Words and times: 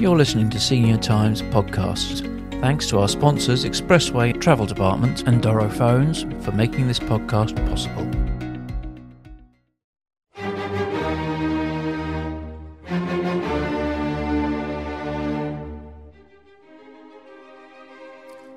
You're 0.00 0.16
listening 0.16 0.48
to 0.50 0.60
Senior 0.60 0.96
Times 0.96 1.42
podcast. 1.42 2.20
Thanks 2.60 2.86
to 2.86 3.00
our 3.00 3.08
sponsors, 3.08 3.64
Expressway 3.64 4.40
Travel 4.40 4.64
Department 4.64 5.26
and 5.26 5.42
Doro 5.42 5.68
Phones, 5.68 6.22
for 6.44 6.52
making 6.52 6.86
this 6.86 7.00
podcast 7.00 7.56
possible. 7.66 8.04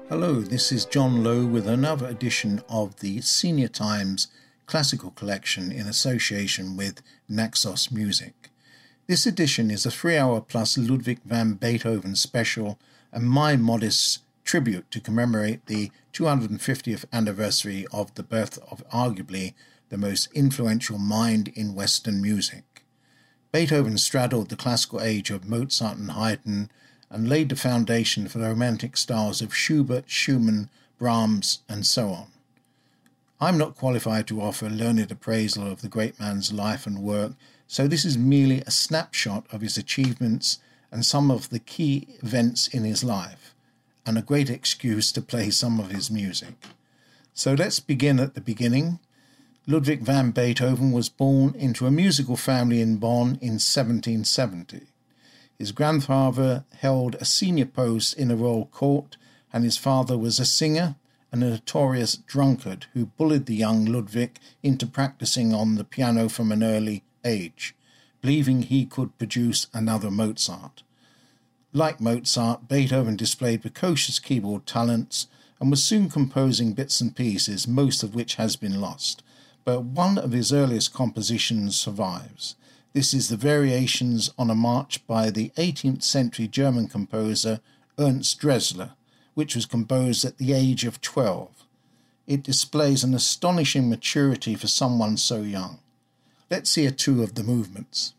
Hello, 0.09 0.41
this 0.41 0.71
is 0.71 0.85
John 0.85 1.23
Lowe 1.23 1.47
with 1.47 1.67
another 1.67 2.05
edition 2.05 2.61
of 2.69 2.99
the 2.99 3.19
Senior 3.21 3.67
Times 3.67 4.27
Classical 4.67 5.09
Collection 5.09 5.71
in 5.71 5.87
association 5.87 6.77
with 6.77 7.01
Naxos 7.27 7.89
Music. 7.89 8.50
This 9.07 9.25
edition 9.25 9.71
is 9.71 9.85
a 9.85 9.91
three 9.91 10.15
hour 10.15 10.39
plus 10.39 10.77
Ludwig 10.77 11.21
van 11.25 11.53
Beethoven 11.53 12.15
special 12.15 12.79
and 13.11 13.27
my 13.27 13.55
modest 13.55 14.19
tribute 14.45 14.89
to 14.91 15.01
commemorate 15.01 15.65
the 15.65 15.91
250th 16.13 17.05
anniversary 17.11 17.85
of 17.91 18.13
the 18.13 18.23
birth 18.23 18.59
of 18.69 18.87
arguably 18.89 19.53
the 19.89 19.97
most 19.97 20.31
influential 20.33 20.97
mind 20.97 21.49
in 21.55 21.73
Western 21.73 22.21
music. 22.21 22.85
Beethoven 23.51 23.97
straddled 23.97 24.49
the 24.49 24.55
classical 24.55 25.01
age 25.01 25.31
of 25.31 25.49
Mozart 25.49 25.97
and 25.97 26.11
Haydn 26.11 26.69
and 27.09 27.27
laid 27.27 27.49
the 27.49 27.55
foundation 27.55 28.27
for 28.27 28.37
the 28.37 28.47
romantic 28.47 28.95
styles 28.95 29.41
of 29.41 29.53
Schubert, 29.53 30.09
Schumann, 30.09 30.69
Brahms, 30.97 31.59
and 31.67 31.85
so 31.85 32.09
on. 32.09 32.27
I'm 33.41 33.57
not 33.57 33.75
qualified 33.75 34.27
to 34.27 34.41
offer 34.41 34.69
learned 34.69 35.11
appraisal 35.11 35.69
of 35.69 35.81
the 35.81 35.89
great 35.89 36.19
man's 36.19 36.53
life 36.53 36.85
and 36.85 36.99
work 36.99 37.33
so 37.71 37.87
this 37.87 38.03
is 38.03 38.17
merely 38.17 38.59
a 38.59 38.69
snapshot 38.69 39.45
of 39.49 39.61
his 39.61 39.77
achievements 39.77 40.59
and 40.91 41.05
some 41.05 41.31
of 41.31 41.51
the 41.51 41.59
key 41.59 42.05
events 42.21 42.67
in 42.67 42.83
his 42.83 43.01
life, 43.01 43.55
and 44.05 44.17
a 44.17 44.21
great 44.21 44.49
excuse 44.49 45.09
to 45.09 45.21
play 45.21 45.49
some 45.49 45.79
of 45.79 45.89
his 45.89 46.11
music. 46.11 46.53
So 47.33 47.53
let's 47.53 47.79
begin 47.79 48.19
at 48.19 48.33
the 48.33 48.41
beginning. 48.41 48.99
Ludwig 49.67 50.01
van 50.01 50.31
Beethoven 50.31 50.91
was 50.91 51.07
born 51.07 51.55
into 51.57 51.87
a 51.87 51.91
musical 51.91 52.35
family 52.35 52.81
in 52.81 52.97
Bonn 52.97 53.39
in 53.39 53.55
1770. 53.55 54.81
His 55.57 55.71
grandfather 55.71 56.65
held 56.79 57.15
a 57.15 57.23
senior 57.23 57.67
post 57.67 58.17
in 58.17 58.27
the 58.27 58.35
royal 58.35 58.65
court, 58.65 59.15
and 59.53 59.63
his 59.63 59.77
father 59.77 60.17
was 60.17 60.41
a 60.41 60.45
singer 60.45 60.95
and 61.31 61.41
a 61.41 61.51
notorious 61.51 62.17
drunkard 62.17 62.87
who 62.93 63.05
bullied 63.05 63.45
the 63.45 63.55
young 63.55 63.85
Ludwig 63.85 64.39
into 64.61 64.85
practicing 64.85 65.53
on 65.53 65.75
the 65.75 65.85
piano 65.85 66.27
from 66.27 66.51
an 66.51 66.63
early 66.63 67.05
age, 67.25 67.75
believing 68.21 68.63
he 68.63 68.85
could 68.85 69.17
produce 69.17 69.67
another 69.73 70.11
Mozart. 70.11 70.83
Like 71.73 72.01
Mozart, 72.01 72.67
Beethoven 72.67 73.15
displayed 73.15 73.61
precocious 73.61 74.19
keyboard 74.19 74.65
talents 74.65 75.27
and 75.59 75.69
was 75.69 75.83
soon 75.83 76.09
composing 76.09 76.73
bits 76.73 76.99
and 76.99 77.15
pieces, 77.15 77.67
most 77.67 78.03
of 78.03 78.13
which 78.15 78.35
has 78.35 78.55
been 78.55 78.81
lost. 78.81 79.23
But 79.63 79.83
one 79.83 80.17
of 80.17 80.31
his 80.31 80.51
earliest 80.51 80.93
compositions 80.93 81.79
survives. 81.79 82.55
This 82.93 83.13
is 83.13 83.29
the 83.29 83.37
Variations 83.37 84.31
on 84.37 84.49
a 84.49 84.55
March 84.55 85.05
by 85.07 85.29
the 85.29 85.51
18th 85.55 86.03
century 86.03 86.47
German 86.47 86.87
composer 86.87 87.61
Ernst 87.97 88.39
Dressler, 88.39 88.91
which 89.33 89.55
was 89.55 89.65
composed 89.65 90.25
at 90.25 90.37
the 90.37 90.51
age 90.51 90.83
of 90.83 90.99
12. 90.99 91.65
It 92.27 92.43
displays 92.43 93.03
an 93.03 93.13
astonishing 93.13 93.89
maturity 93.89 94.55
for 94.55 94.67
someone 94.67 95.15
so 95.15 95.41
young. 95.41 95.79
Let's 96.51 96.75
hear 96.75 96.91
two 96.91 97.23
of 97.23 97.35
the 97.35 97.43
movements. 97.43 98.13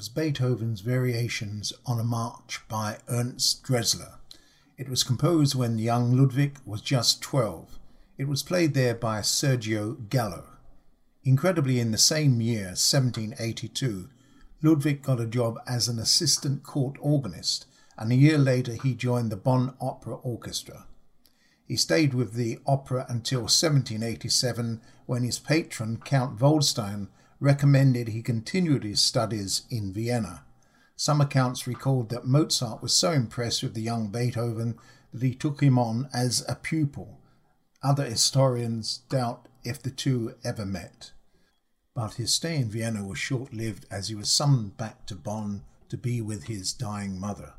Was 0.00 0.08
Beethoven's 0.08 0.80
Variations 0.80 1.74
on 1.84 2.00
a 2.00 2.04
March 2.04 2.60
by 2.70 3.00
Ernst 3.06 3.62
Dressler. 3.62 4.14
It 4.78 4.88
was 4.88 5.04
composed 5.04 5.54
when 5.54 5.76
the 5.76 5.82
young 5.82 6.16
Ludwig 6.16 6.56
was 6.64 6.80
just 6.80 7.20
12. 7.20 7.78
It 8.16 8.26
was 8.26 8.42
played 8.42 8.72
there 8.72 8.94
by 8.94 9.20
Sergio 9.20 10.08
Gallo. 10.08 10.46
Incredibly, 11.22 11.78
in 11.78 11.90
the 11.90 11.98
same 11.98 12.40
year, 12.40 12.68
1782, 12.68 14.08
Ludwig 14.62 15.02
got 15.02 15.20
a 15.20 15.26
job 15.26 15.58
as 15.68 15.86
an 15.86 15.98
assistant 15.98 16.62
court 16.62 16.96
organist, 16.98 17.66
and 17.98 18.10
a 18.10 18.16
year 18.16 18.38
later 18.38 18.78
he 18.82 18.94
joined 18.94 19.30
the 19.30 19.36
Bonn 19.36 19.74
Opera 19.82 20.14
Orchestra. 20.14 20.86
He 21.68 21.76
stayed 21.76 22.14
with 22.14 22.32
the 22.32 22.58
opera 22.66 23.04
until 23.10 23.40
1787, 23.40 24.80
when 25.04 25.24
his 25.24 25.38
patron, 25.38 25.98
Count 26.02 26.38
Waldstein, 26.38 27.08
recommended 27.40 28.08
he 28.08 28.22
continued 28.22 28.84
his 28.84 29.00
studies 29.00 29.62
in 29.70 29.92
Vienna. 29.92 30.44
Some 30.94 31.20
accounts 31.20 31.66
record 31.66 32.10
that 32.10 32.26
Mozart 32.26 32.82
was 32.82 32.94
so 32.94 33.12
impressed 33.12 33.62
with 33.62 33.72
the 33.72 33.80
young 33.80 34.08
Beethoven 34.08 34.78
that 35.12 35.26
he 35.26 35.34
took 35.34 35.62
him 35.62 35.78
on 35.78 36.08
as 36.12 36.44
a 36.46 36.54
pupil. 36.54 37.18
Other 37.82 38.04
historians 38.04 38.98
doubt 39.08 39.48
if 39.64 39.82
the 39.82 39.90
two 39.90 40.34
ever 40.44 40.66
met. 40.66 41.12
But 41.94 42.14
his 42.14 42.32
stay 42.32 42.56
in 42.56 42.70
Vienna 42.70 43.04
was 43.04 43.18
short 43.18 43.54
lived 43.54 43.86
as 43.90 44.08
he 44.08 44.14
was 44.14 44.30
summoned 44.30 44.76
back 44.76 45.06
to 45.06 45.14
Bonn 45.14 45.62
to 45.88 45.96
be 45.96 46.20
with 46.20 46.44
his 46.44 46.74
dying 46.74 47.18
mother. 47.18 47.54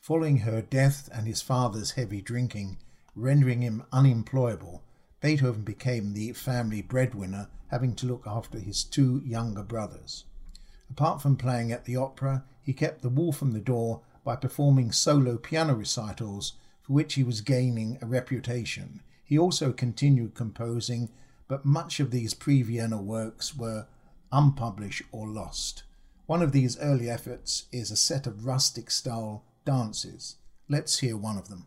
Following 0.00 0.38
her 0.38 0.62
death 0.62 1.08
and 1.12 1.26
his 1.26 1.42
father's 1.42 1.92
heavy 1.92 2.22
drinking, 2.22 2.78
rendering 3.16 3.62
him 3.62 3.82
unemployable, 3.92 4.84
Beethoven 5.20 5.62
became 5.62 6.12
the 6.12 6.32
family 6.32 6.82
breadwinner, 6.82 7.48
having 7.68 7.94
to 7.96 8.06
look 8.06 8.24
after 8.26 8.58
his 8.58 8.84
two 8.84 9.22
younger 9.24 9.62
brothers. 9.62 10.24
Apart 10.90 11.20
from 11.20 11.36
playing 11.36 11.72
at 11.72 11.84
the 11.84 11.96
opera, 11.96 12.44
he 12.62 12.72
kept 12.72 13.02
the 13.02 13.08
wall 13.08 13.32
from 13.32 13.52
the 13.52 13.60
door 13.60 14.02
by 14.24 14.36
performing 14.36 14.92
solo 14.92 15.36
piano 15.36 15.74
recitals 15.74 16.54
for 16.82 16.92
which 16.92 17.14
he 17.14 17.24
was 17.24 17.40
gaining 17.40 17.98
a 18.00 18.06
reputation. 18.06 19.00
He 19.24 19.38
also 19.38 19.72
continued 19.72 20.34
composing, 20.34 21.08
but 21.48 21.64
much 21.64 21.98
of 21.98 22.10
these 22.10 22.34
pre 22.34 22.62
Vienna 22.62 23.00
works 23.00 23.56
were 23.56 23.86
unpublished 24.30 25.02
or 25.10 25.26
lost. 25.26 25.82
One 26.26 26.42
of 26.42 26.52
these 26.52 26.78
early 26.78 27.08
efforts 27.08 27.66
is 27.72 27.90
a 27.90 27.96
set 27.96 28.26
of 28.26 28.46
rustic 28.46 28.90
style 28.90 29.44
dances. 29.64 30.36
Let's 30.68 30.98
hear 30.98 31.16
one 31.16 31.38
of 31.38 31.48
them. 31.48 31.66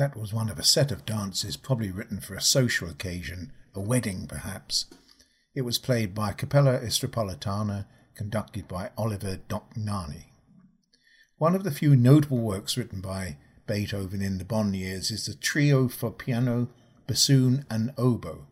That 0.00 0.16
was 0.16 0.32
one 0.32 0.48
of 0.48 0.58
a 0.58 0.64
set 0.64 0.92
of 0.92 1.04
dances 1.04 1.58
probably 1.58 1.90
written 1.90 2.20
for 2.20 2.34
a 2.34 2.40
social 2.40 2.88
occasion, 2.88 3.52
a 3.74 3.82
wedding 3.82 4.26
perhaps. 4.26 4.86
It 5.54 5.60
was 5.60 5.76
played 5.76 6.14
by 6.14 6.32
Capella 6.32 6.80
Istropolitana, 6.80 7.84
conducted 8.14 8.66
by 8.66 8.92
Oliver 8.96 9.40
Dohnányi. 9.46 10.28
One 11.36 11.54
of 11.54 11.64
the 11.64 11.70
few 11.70 11.94
notable 11.96 12.38
works 12.38 12.78
written 12.78 13.02
by 13.02 13.36
Beethoven 13.66 14.22
in 14.22 14.38
the 14.38 14.44
Bonn 14.46 14.72
years 14.72 15.10
is 15.10 15.26
the 15.26 15.34
Trio 15.34 15.86
for 15.86 16.10
Piano, 16.10 16.70
Bassoon, 17.06 17.66
and 17.68 17.92
Oboe. 17.98 18.46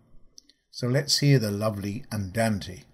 So 0.71 0.87
let's 0.87 1.21
hear 1.21 1.39
the 1.39 1.51
lovely 1.51 2.05
Andante. 2.13 2.85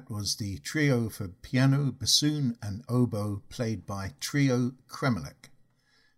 That 0.00 0.08
was 0.08 0.36
the 0.36 0.56
trio 0.60 1.10
for 1.10 1.28
piano, 1.28 1.92
bassoon, 1.92 2.56
and 2.62 2.82
oboe 2.88 3.42
played 3.50 3.84
by 3.84 4.14
Trio 4.18 4.72
Kremelech. 4.88 5.50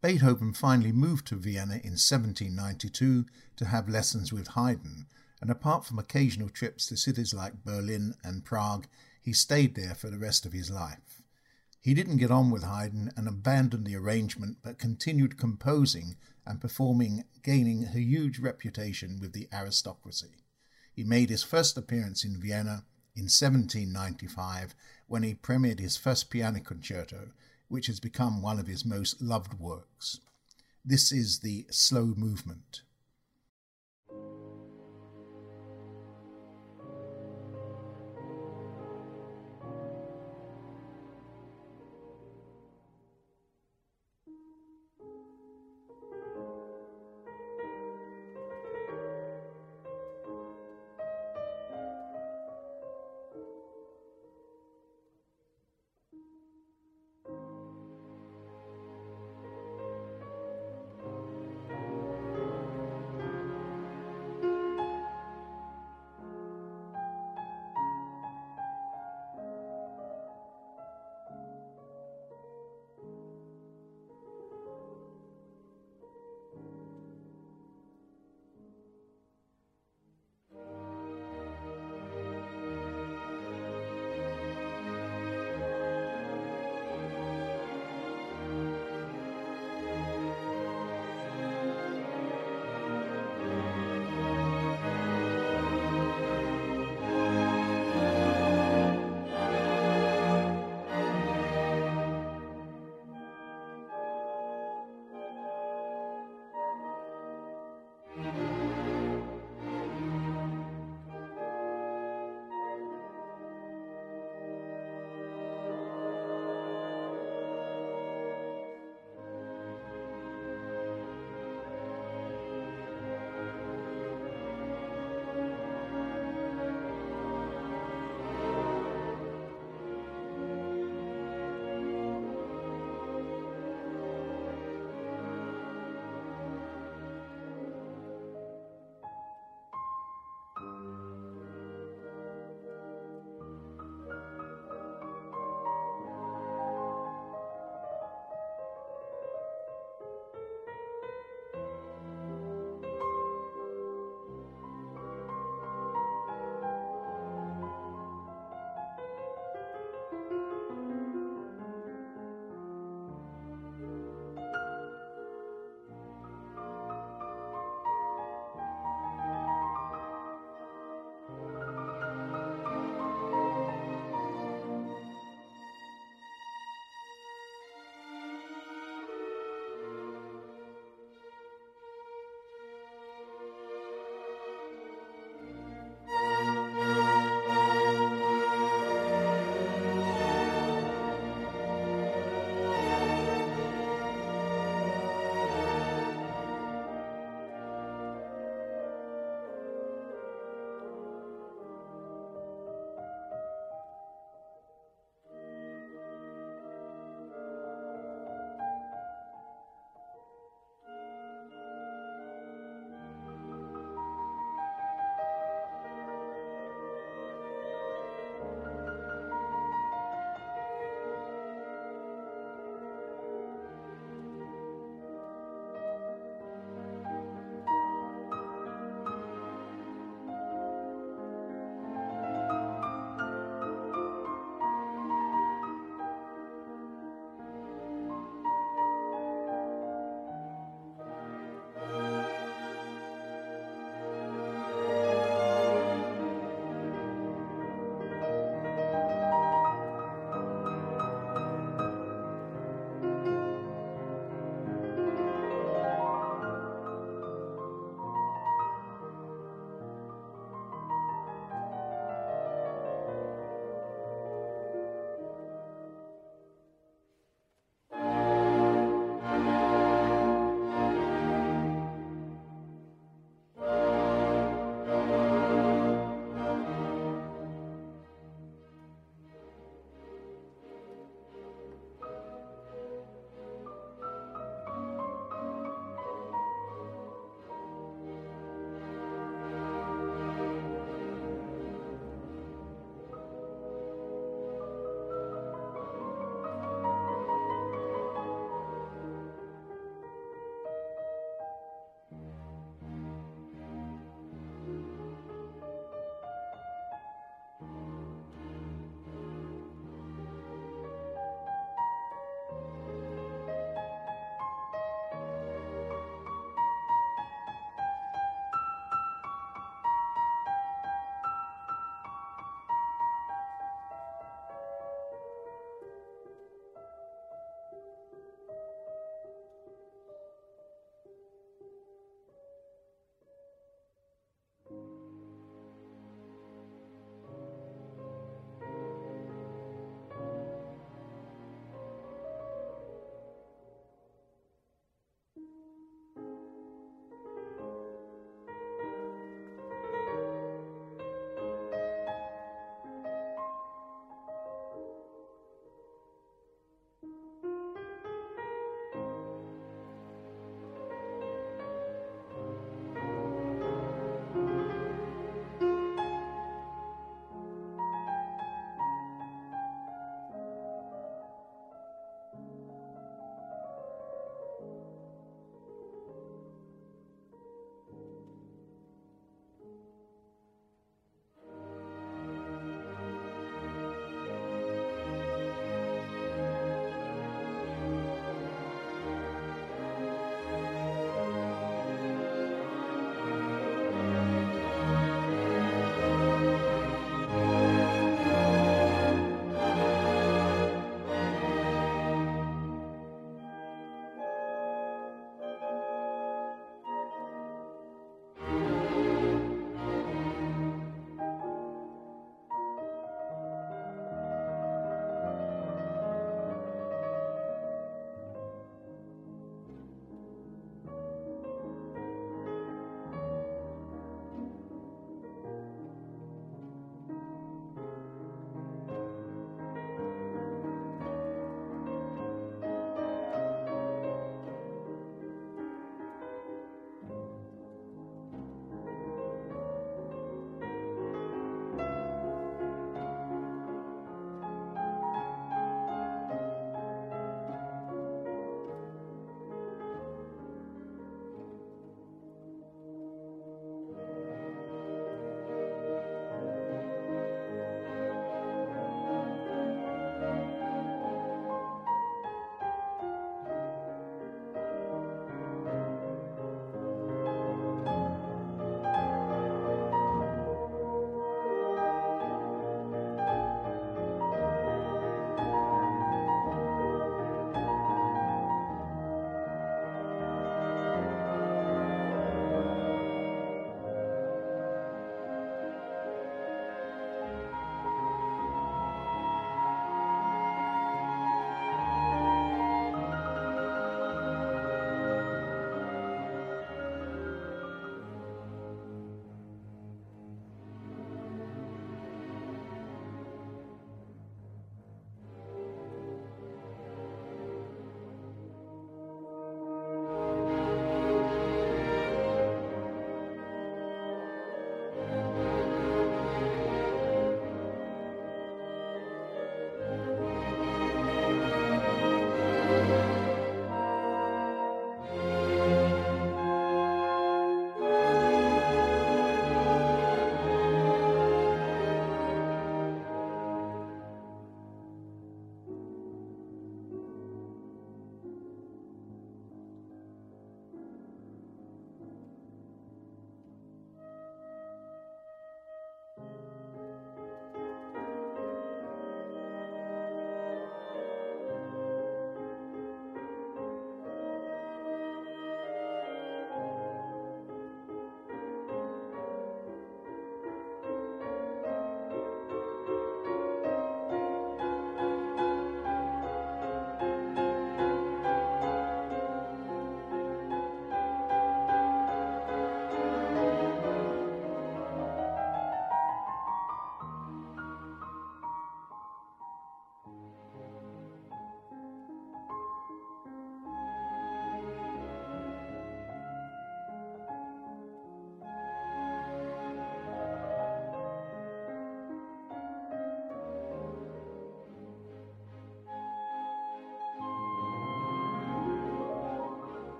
Beethoven 0.00 0.54
finally 0.54 0.92
moved 0.92 1.26
to 1.26 1.36
Vienna 1.36 1.74
in 1.84 1.98
1792 1.98 3.26
to 3.56 3.64
have 3.66 3.86
lessons 3.90 4.32
with 4.32 4.48
Haydn, 4.48 5.08
and 5.42 5.50
apart 5.50 5.84
from 5.84 5.98
occasional 5.98 6.48
trips 6.48 6.86
to 6.86 6.96
cities 6.96 7.34
like 7.34 7.66
Berlin 7.66 8.14
and 8.24 8.46
Prague, 8.46 8.86
he 9.20 9.34
stayed 9.34 9.74
there 9.74 9.94
for 9.94 10.08
the 10.08 10.18
rest 10.18 10.46
of 10.46 10.54
his 10.54 10.70
life. 10.70 11.20
He 11.78 11.92
didn't 11.92 12.16
get 12.16 12.30
on 12.30 12.50
with 12.50 12.64
Haydn 12.64 13.12
and 13.14 13.28
abandoned 13.28 13.84
the 13.84 13.96
arrangement, 13.96 14.56
but 14.62 14.78
continued 14.78 15.36
composing 15.36 16.16
and 16.46 16.62
performing, 16.62 17.24
gaining 17.42 17.84
a 17.84 17.98
huge 17.98 18.38
reputation 18.38 19.18
with 19.20 19.34
the 19.34 19.48
aristocracy. 19.52 20.44
He 20.94 21.04
made 21.04 21.28
his 21.28 21.42
first 21.42 21.76
appearance 21.76 22.24
in 22.24 22.40
Vienna 22.40 22.84
in 23.16 23.24
1795 23.24 24.74
when 25.06 25.22
he 25.22 25.34
premiered 25.34 25.80
his 25.80 25.96
first 25.96 26.30
piano 26.30 26.60
concerto, 26.60 27.30
which 27.68 27.86
has 27.86 27.98
become 27.98 28.42
one 28.42 28.60
of 28.60 28.66
his 28.66 28.84
most 28.84 29.20
loved 29.20 29.58
works. 29.58 30.20
This 30.84 31.10
is 31.10 31.40
the 31.40 31.66
slow 31.70 32.14
movement. 32.16 32.82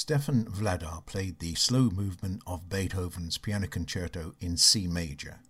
Stefan 0.00 0.46
Vladar 0.46 1.04
played 1.04 1.40
the 1.40 1.54
slow 1.54 1.90
movement 1.90 2.40
of 2.46 2.70
Beethoven's 2.70 3.36
Piano 3.36 3.66
Concerto 3.66 4.34
in 4.40 4.56
C 4.56 4.86
major. 4.86 5.40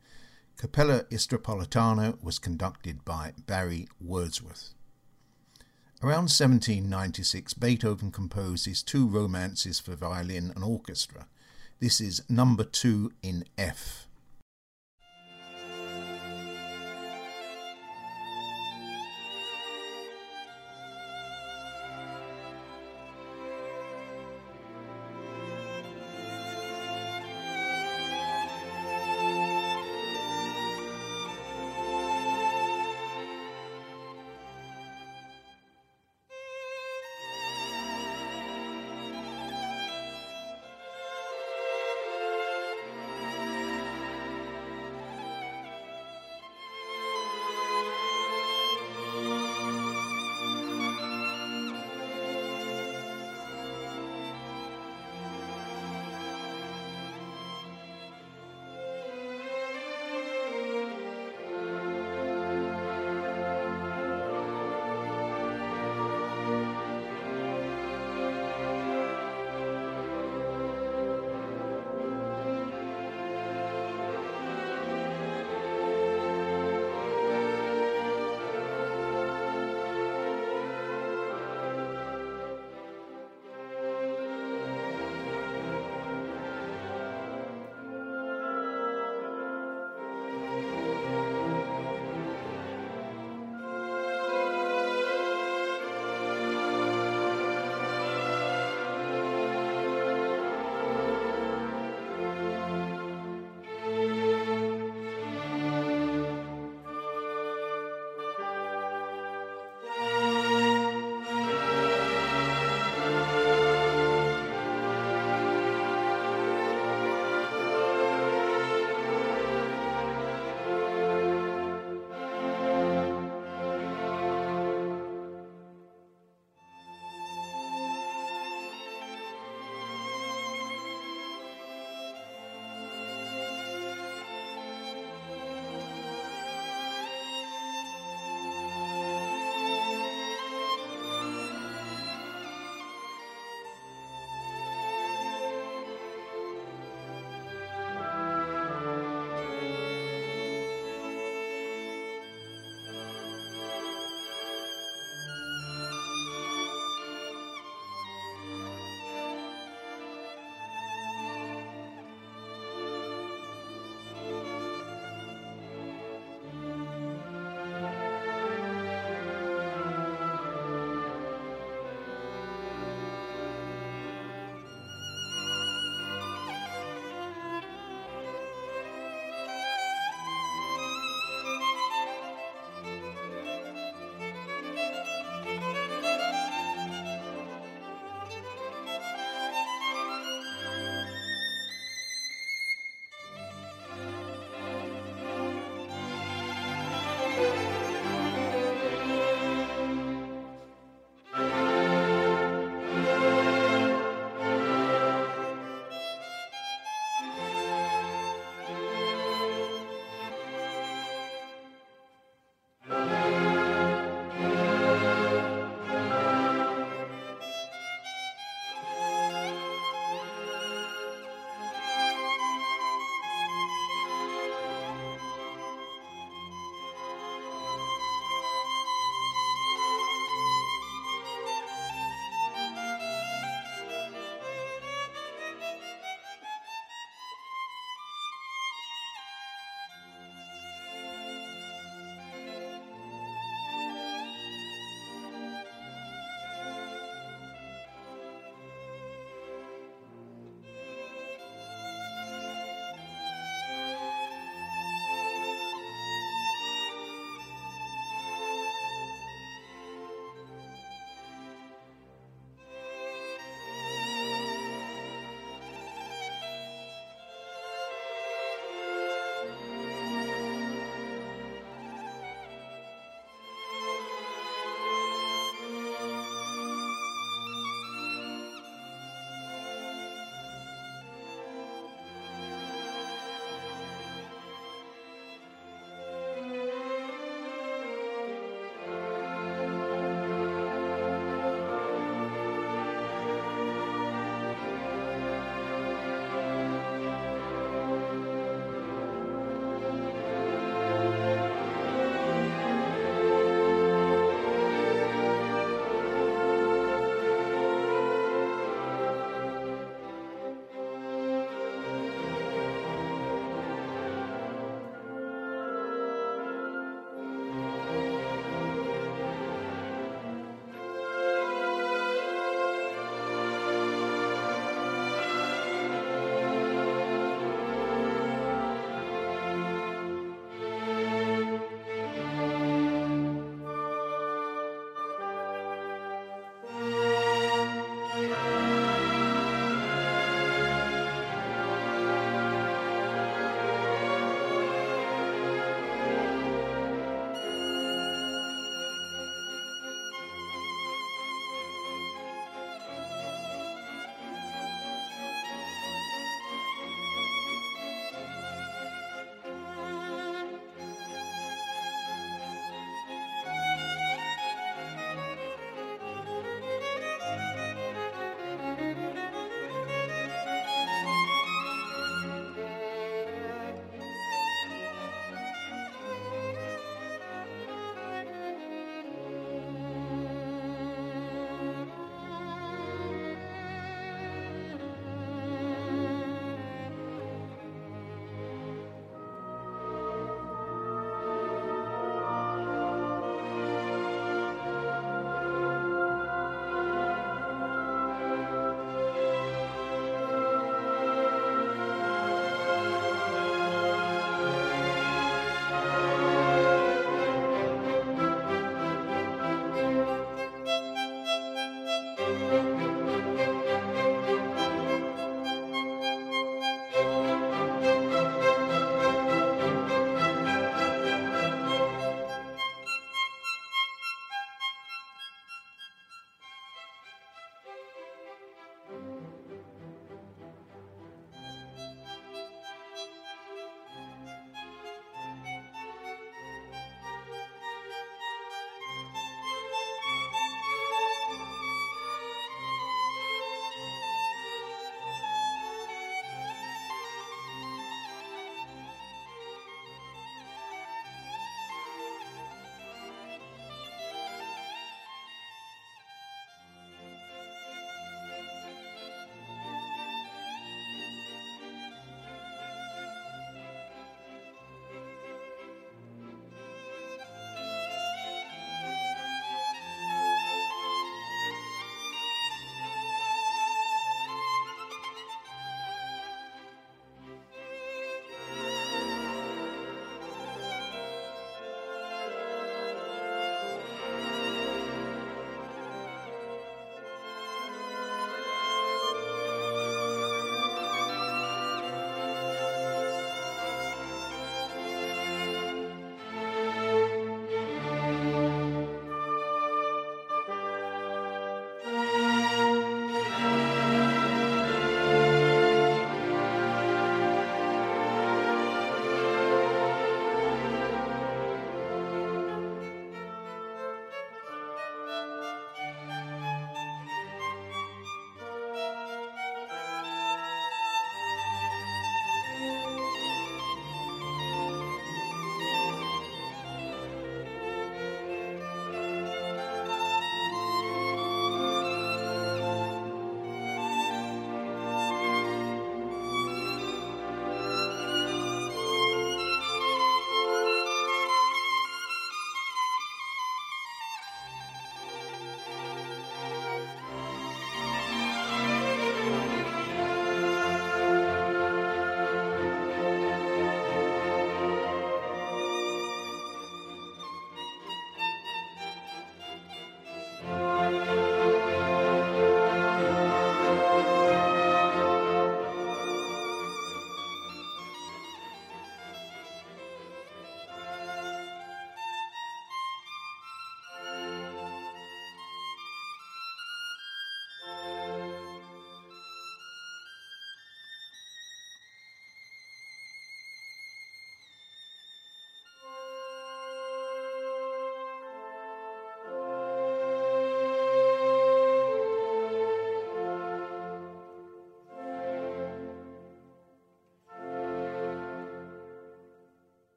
Capella 0.57 1.05
Istropolitana 1.05 2.21
was 2.21 2.41
conducted 2.41 3.05
by 3.05 3.33
Barry 3.47 3.87
Wordsworth. 4.01 4.75
Around 6.03 6.33
1796, 6.33 7.55
Beethoven 7.55 8.11
composed 8.11 8.67
his 8.67 8.83
two 8.83 9.07
romances 9.07 9.79
for 9.79 9.95
violin 9.95 10.51
and 10.53 10.65
orchestra. 10.65 11.29
This 11.79 12.01
is 12.01 12.29
number 12.29 12.65
two 12.65 13.13
in 13.23 13.45
F. 13.57 14.09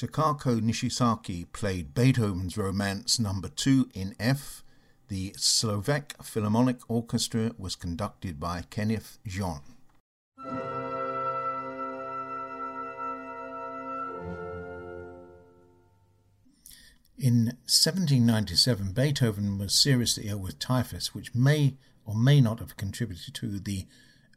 Takako 0.00 0.62
Nishizaki 0.62 1.44
played 1.52 1.92
Beethoven's 1.92 2.56
Romance 2.56 3.18
Number 3.18 3.48
no. 3.48 3.54
2 3.54 3.90
in 3.92 4.14
F. 4.18 4.64
The 5.08 5.34
Slovak 5.36 6.24
Philharmonic 6.24 6.78
Orchestra 6.88 7.52
was 7.58 7.76
conducted 7.76 8.40
by 8.40 8.62
Kenneth 8.70 9.18
Jean. 9.26 9.60
In 17.18 17.58
1797, 17.68 18.92
Beethoven 18.92 19.58
was 19.58 19.74
seriously 19.74 20.28
ill 20.28 20.38
with 20.38 20.58
typhus, 20.58 21.14
which 21.14 21.34
may 21.34 21.76
or 22.06 22.14
may 22.14 22.40
not 22.40 22.60
have 22.60 22.78
contributed 22.78 23.34
to 23.34 23.58
the 23.58 23.86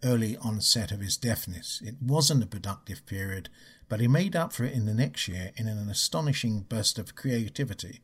early 0.04 0.38
onset 0.38 0.92
of 0.92 1.00
his 1.00 1.18
deafness. 1.18 1.82
It 1.86 1.96
wasn't 2.02 2.44
a 2.44 2.48
productive 2.48 3.06
period, 3.06 3.50
but 3.90 4.00
he 4.00 4.08
made 4.08 4.36
up 4.36 4.54
for 4.54 4.64
it 4.64 4.74
in 4.74 4.86
the 4.86 4.94
next 4.94 5.28
year 5.28 5.52
in 5.56 5.68
an 5.68 5.90
astonishing 5.90 6.66
burst 6.68 6.98
of 7.00 7.16
creativity, 7.16 8.02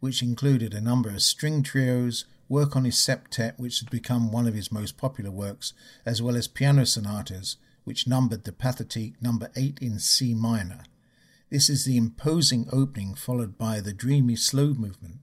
which 0.00 0.22
included 0.22 0.74
a 0.74 0.80
number 0.80 1.10
of 1.10 1.22
string 1.22 1.62
trios, 1.62 2.24
work 2.48 2.74
on 2.74 2.84
his 2.84 2.96
septet, 2.96 3.58
which 3.58 3.80
had 3.80 3.90
become 3.90 4.32
one 4.32 4.46
of 4.46 4.54
his 4.54 4.72
most 4.72 4.96
popular 4.96 5.30
works, 5.30 5.72
as 6.04 6.20
well 6.20 6.36
as 6.36 6.48
piano 6.48 6.84
sonatas, 6.84 7.56
which 7.84 8.06
numbered 8.06 8.44
the 8.44 8.52
pathetique 8.52 9.20
number 9.22 9.50
8 9.56 9.78
in 9.80 9.98
C 9.98 10.34
minor. 10.34 10.84
This 11.50 11.68
is 11.68 11.84
the 11.84 11.96
imposing 11.96 12.68
opening 12.72 13.14
followed 13.14 13.58
by 13.58 13.80
the 13.80 13.92
dreamy 13.92 14.36
slow 14.36 14.68
movement. 14.68 15.18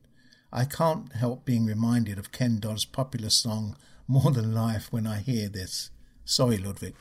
I 0.52 0.66
can't 0.66 1.14
help 1.14 1.46
being 1.46 1.66
reminded 1.66 2.18
of 2.18 2.32
Ken 2.32 2.60
Dodd's 2.60 2.86
popular 2.86 3.30
song 3.30 3.76
More 4.08 4.32
Than 4.32 4.54
Life 4.54 4.92
when 4.92 5.06
I 5.06 5.20
hear 5.20 5.50
this. 5.50 5.90
Sorry, 6.28 6.58
Ludwig. 6.58 6.94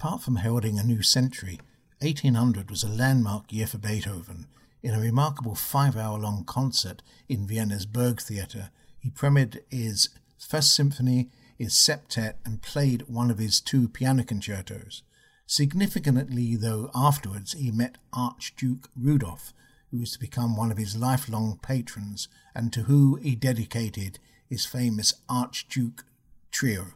Apart 0.00 0.22
from 0.22 0.36
heralding 0.36 0.78
a 0.78 0.82
new 0.82 1.02
century, 1.02 1.60
1800 1.98 2.70
was 2.70 2.82
a 2.82 2.88
landmark 2.88 3.52
year 3.52 3.66
for 3.66 3.76
Beethoven. 3.76 4.46
In 4.82 4.94
a 4.94 4.98
remarkable 4.98 5.54
five 5.54 5.94
hour 5.94 6.18
long 6.18 6.42
concert 6.44 7.02
in 7.28 7.46
Vienna's 7.46 7.84
Burgtheater, 7.84 8.70
he 8.98 9.10
premiered 9.10 9.60
his 9.68 10.08
First 10.38 10.74
Symphony, 10.74 11.28
his 11.58 11.74
septet, 11.74 12.36
and 12.46 12.62
played 12.62 13.10
one 13.10 13.30
of 13.30 13.36
his 13.36 13.60
two 13.60 13.90
piano 13.90 14.24
concertos. 14.24 15.02
Significantly, 15.44 16.56
though, 16.56 16.90
afterwards 16.94 17.52
he 17.52 17.70
met 17.70 17.98
Archduke 18.10 18.88
Rudolph, 18.96 19.52
who 19.90 19.98
was 19.98 20.12
to 20.12 20.18
become 20.18 20.56
one 20.56 20.72
of 20.72 20.78
his 20.78 20.96
lifelong 20.96 21.60
patrons, 21.62 22.26
and 22.54 22.72
to 22.72 22.84
whom 22.84 23.20
he 23.20 23.36
dedicated 23.36 24.18
his 24.48 24.64
famous 24.64 25.12
Archduke 25.28 26.06
Trio. 26.50 26.94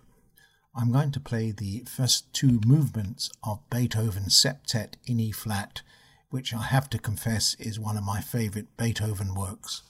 I'm 0.76 0.90
going 0.90 1.12
to 1.12 1.20
play 1.20 1.52
the 1.52 1.84
first 1.86 2.32
two 2.32 2.58
movements 2.66 3.30
of 3.44 3.60
Beethoven's 3.70 4.34
Septet 4.34 4.94
in 5.06 5.20
E 5.20 5.30
flat, 5.30 5.82
which 6.30 6.52
I 6.52 6.62
have 6.62 6.90
to 6.90 6.98
confess 6.98 7.54
is 7.60 7.78
one 7.78 7.96
of 7.96 8.02
my 8.02 8.20
favourite 8.20 8.76
Beethoven 8.76 9.34
works. 9.34 9.82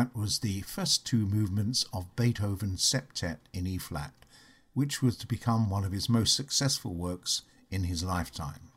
That 0.00 0.16
was 0.16 0.38
the 0.38 0.62
first 0.62 1.04
two 1.04 1.26
movements 1.26 1.84
of 1.92 2.16
Beethoven's 2.16 2.82
Septet 2.82 3.36
in 3.52 3.66
E 3.66 3.76
flat, 3.76 4.14
which 4.72 5.02
was 5.02 5.14
to 5.18 5.26
become 5.26 5.68
one 5.68 5.84
of 5.84 5.92
his 5.92 6.08
most 6.08 6.34
successful 6.34 6.94
works 6.94 7.42
in 7.70 7.84
his 7.84 8.02
lifetime. 8.02 8.72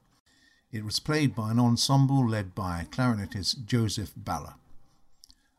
It 0.70 0.84
was 0.84 1.00
played 1.00 1.34
by 1.34 1.52
an 1.52 1.62
ensemble 1.62 2.28
led 2.28 2.54
by 2.54 2.88
clarinetist 2.92 3.66
Joseph 3.66 4.12
Baller. 4.22 4.56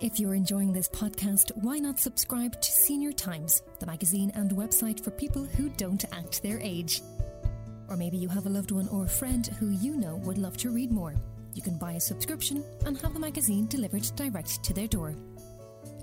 If 0.00 0.18
you're 0.18 0.34
enjoying 0.34 0.72
this 0.72 0.88
podcast, 0.88 1.50
why 1.56 1.78
not 1.78 1.98
subscribe 1.98 2.60
to 2.60 2.70
Senior 2.70 3.12
Times, 3.12 3.62
the 3.80 3.86
magazine 3.86 4.32
and 4.34 4.50
website 4.52 5.04
for 5.04 5.10
people 5.10 5.44
who 5.44 5.68
don't 5.70 6.04
act 6.12 6.42
their 6.42 6.58
age? 6.60 7.02
Or 7.88 7.96
maybe 7.96 8.16
you 8.16 8.28
have 8.28 8.46
a 8.46 8.50
loved 8.50 8.70
one 8.70 8.88
or 8.88 9.04
a 9.04 9.08
friend 9.08 9.46
who 9.58 9.68
you 9.68 9.96
know 9.96 10.16
would 10.24 10.38
love 10.38 10.56
to 10.58 10.70
read 10.70 10.90
more. 10.90 11.16
You 11.54 11.62
can 11.62 11.78
buy 11.78 11.92
a 11.92 12.00
subscription 12.00 12.64
and 12.86 12.98
have 13.00 13.14
the 13.14 13.20
magazine 13.20 13.66
delivered 13.66 14.10
direct 14.16 14.62
to 14.64 14.72
their 14.72 14.86
door. 14.86 15.14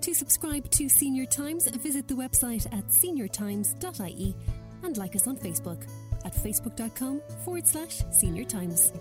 To 0.01 0.13
subscribe 0.13 0.69
to 0.71 0.89
Senior 0.89 1.25
Times, 1.25 1.67
visit 1.67 2.07
the 2.07 2.13
website 2.13 2.65
at 2.67 2.87
seniortimes.ie 2.87 4.35
and 4.83 4.97
like 4.97 5.15
us 5.15 5.27
on 5.27 5.37
Facebook 5.37 5.85
at 6.25 6.33
facebook.com 6.33 7.21
forward 7.43 7.67
slash 7.67 8.03
senior 8.11 8.43
times. 8.43 8.91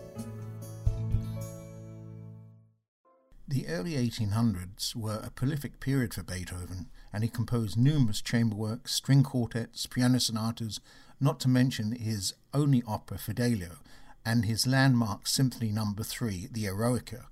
The 3.48 3.68
early 3.68 3.92
1800s 3.92 4.96
were 4.96 5.20
a 5.22 5.30
prolific 5.30 5.78
period 5.78 6.14
for 6.14 6.24
Beethoven, 6.24 6.86
and 7.12 7.22
he 7.22 7.28
composed 7.30 7.78
numerous 7.78 8.20
chamber 8.20 8.56
works, 8.56 8.92
string 8.92 9.22
quartets, 9.22 9.86
piano 9.86 10.18
sonatas, 10.18 10.80
not 11.20 11.38
to 11.40 11.48
mention 11.48 11.92
his 11.92 12.34
only 12.52 12.82
opera 12.86 13.18
Fidelio 13.18 13.78
and 14.26 14.44
his 14.44 14.66
landmark 14.66 15.28
Symphony 15.28 15.70
No. 15.70 15.94
3, 16.02 16.48
the 16.50 16.64
Eroica, 16.64 17.26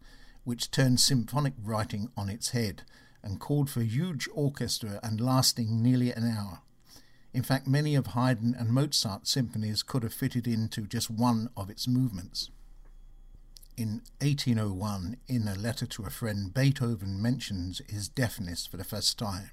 which 0.44 0.70
turned 0.70 1.00
symphonic 1.00 1.54
writing 1.60 2.08
on 2.16 2.30
its 2.30 2.50
head 2.50 2.82
and 3.20 3.40
called 3.40 3.68
for 3.68 3.82
huge 3.82 4.28
orchestra 4.32 5.00
and 5.02 5.20
lasting 5.20 5.82
nearly 5.82 6.12
an 6.12 6.30
hour. 6.30 6.60
In 7.32 7.42
fact, 7.42 7.66
many 7.66 7.96
of 7.96 8.08
Haydn 8.08 8.54
and 8.56 8.70
Mozart's 8.70 9.30
symphonies 9.30 9.82
could 9.82 10.04
have 10.04 10.14
fitted 10.14 10.46
into 10.46 10.82
just 10.82 11.10
one 11.10 11.50
of 11.56 11.68
its 11.68 11.88
movements. 11.88 12.50
In 13.76 14.02
1801, 14.20 15.16
in 15.26 15.48
a 15.48 15.56
letter 15.56 15.86
to 15.86 16.04
a 16.04 16.10
friend, 16.10 16.54
Beethoven 16.54 17.20
mentions 17.20 17.82
his 17.88 18.08
deafness 18.08 18.66
for 18.66 18.76
the 18.76 18.84
first 18.84 19.18
time. 19.18 19.50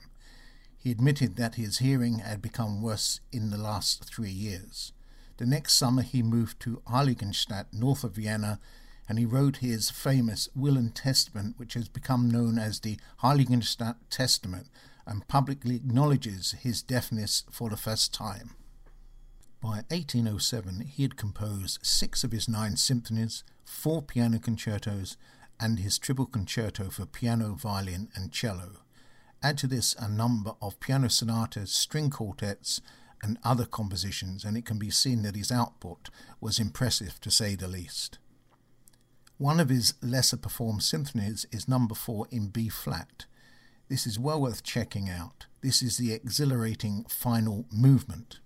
He 0.78 0.92
admitted 0.92 1.38
that 1.38 1.56
his 1.56 1.80
hearing 1.80 2.20
had 2.20 2.40
become 2.40 2.84
worse 2.84 3.20
in 3.32 3.50
the 3.50 3.58
last 3.58 4.06
three 4.06 4.30
years. 4.30 4.94
The 5.38 5.45
next 5.45 5.74
summer, 5.74 6.02
he 6.02 6.22
moved 6.22 6.60
to 6.62 6.82
Heiligenstadt, 6.88 7.74
north 7.74 8.03
of 8.03 8.14
Vienna, 8.16 8.60
and 9.10 9.18
he 9.18 9.26
wrote 9.26 9.58
his 9.58 9.90
famous 9.90 10.48
Will 10.56 10.78
and 10.78 10.94
Testament, 10.94 11.56
which 11.58 11.74
has 11.74 11.88
become 11.88 12.30
known 12.30 12.58
as 12.58 12.80
the 12.80 12.98
Heiligenstadt 13.22 13.95
Testament, 14.10 14.68
and 15.06 15.28
publicly 15.28 15.76
acknowledges 15.76 16.52
his 16.52 16.82
deafness 16.82 17.44
for 17.52 17.70
the 17.70 17.78
first 17.78 18.14
time. 18.14 18.56
By 19.62 19.84
1807, 19.90 20.82
he 20.82 21.03
had 21.03 21.18
composed 21.18 21.80
six 21.86 22.24
of 22.24 22.32
his 22.32 22.48
nine 22.48 22.78
symphonies, 22.78 23.44
four 23.64 24.02
piano 24.02 24.40
concertos, 24.40 25.18
and 25.60 25.80
his 25.80 25.99
triple 25.99 26.26
concerto 26.26 26.90
for 26.90 27.06
piano, 27.06 27.53
violin, 27.53 28.10
and 28.16 28.32
cello. 28.32 28.82
Add 29.44 29.58
to 29.60 29.68
this 29.68 29.95
a 29.99 30.08
number 30.08 30.53
of 30.62 30.80
piano 30.80 31.10
sonatas, 31.10 31.72
string 31.72 32.10
quartets, 32.10 32.82
and 33.23 33.38
other 33.43 33.65
compositions, 33.65 34.43
and 34.43 34.57
it 34.57 34.65
can 34.65 34.77
be 34.80 34.89
seen 34.89 35.22
that 35.23 35.35
his 35.35 35.52
output 35.52 36.10
was 36.39 36.60
impressive 36.60 37.19
to 37.22 37.31
say 37.31 37.56
the 37.56 37.68
least. 37.68 38.18
One 39.38 39.60
of 39.60 39.69
his 39.69 39.95
lesser 40.02 40.38
performed 40.38 40.84
symphonies 40.84 41.45
is 41.52 41.68
number 41.68 41.95
4 41.95 42.27
in 42.31 42.48
B 42.48 42.69
flat. 42.69 43.26
This 43.89 44.06
is 44.06 44.19
well 44.19 44.41
worth 44.41 44.64
checking 44.64 45.10
out. 45.10 45.48
This 45.61 45.81
is 45.81 45.98
the 45.98 46.14
exhilarating 46.14 47.06
final 47.10 47.65
movement. 47.72 48.39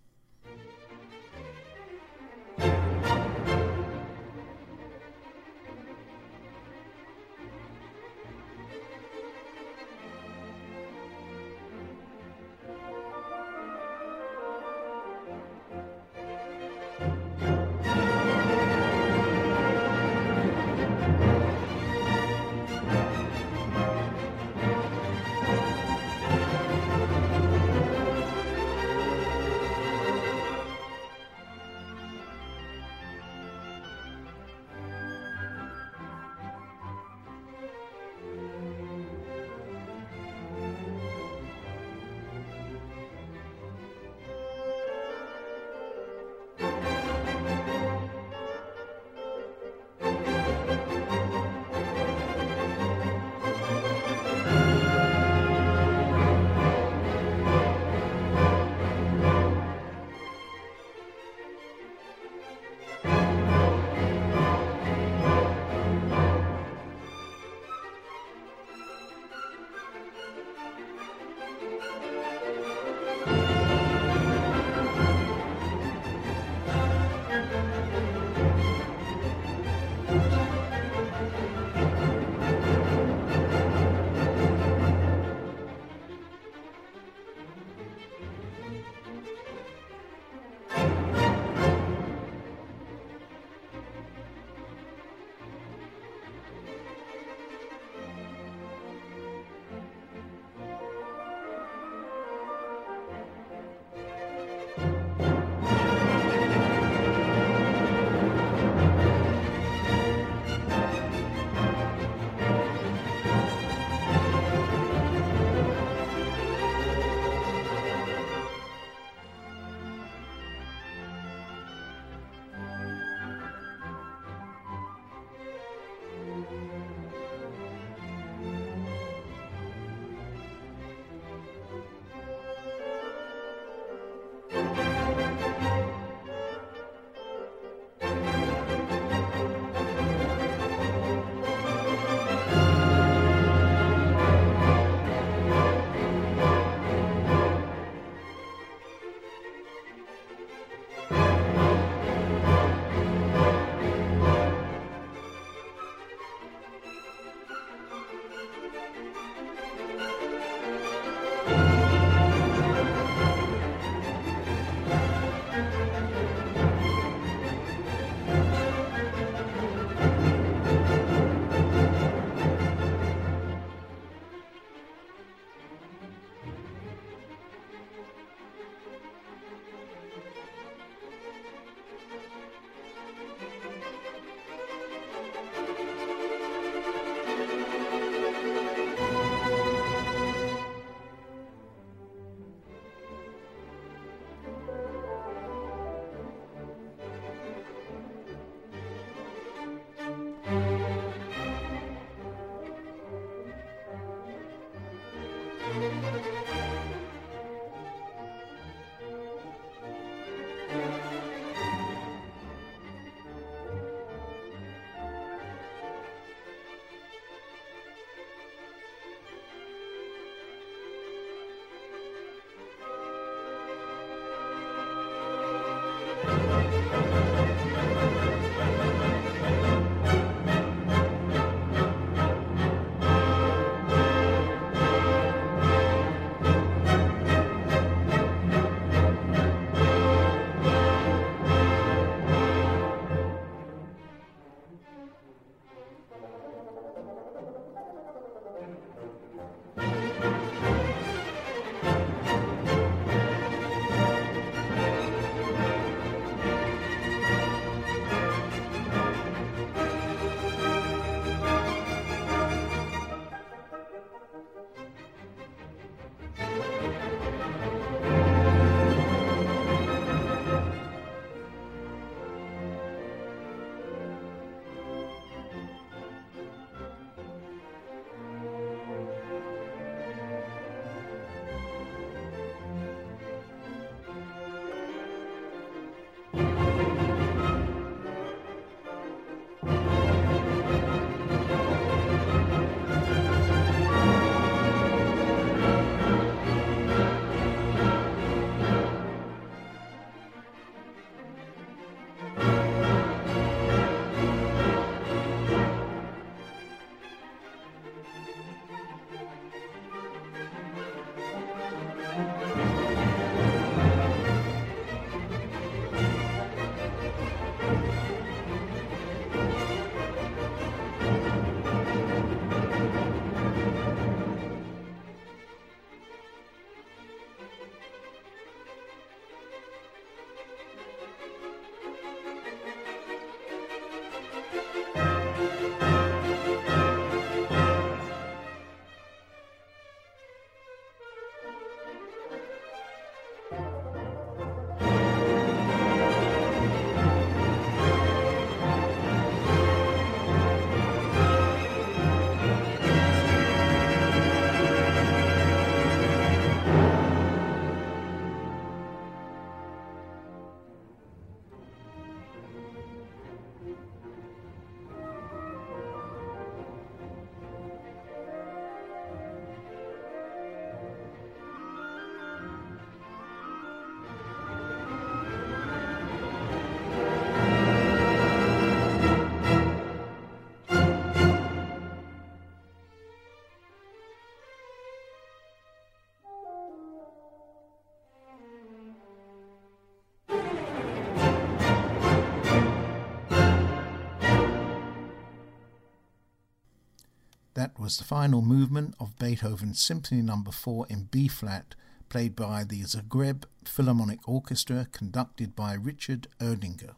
That 397.55 397.79
was 397.79 397.97
the 397.97 398.03
final 398.03 398.41
movement 398.41 398.95
of 398.99 399.17
Beethoven's 399.17 399.81
Symphony 399.81 400.21
No. 400.21 400.43
4 400.51 400.87
in 400.89 401.05
B 401.05 401.29
flat, 401.29 401.73
played 402.09 402.35
by 402.35 402.65
the 402.65 402.81
Zagreb 402.81 403.45
Philharmonic 403.63 404.27
Orchestra, 404.27 404.87
conducted 404.91 405.55
by 405.55 405.73
Richard 405.73 406.27
Edlinger. 406.41 406.95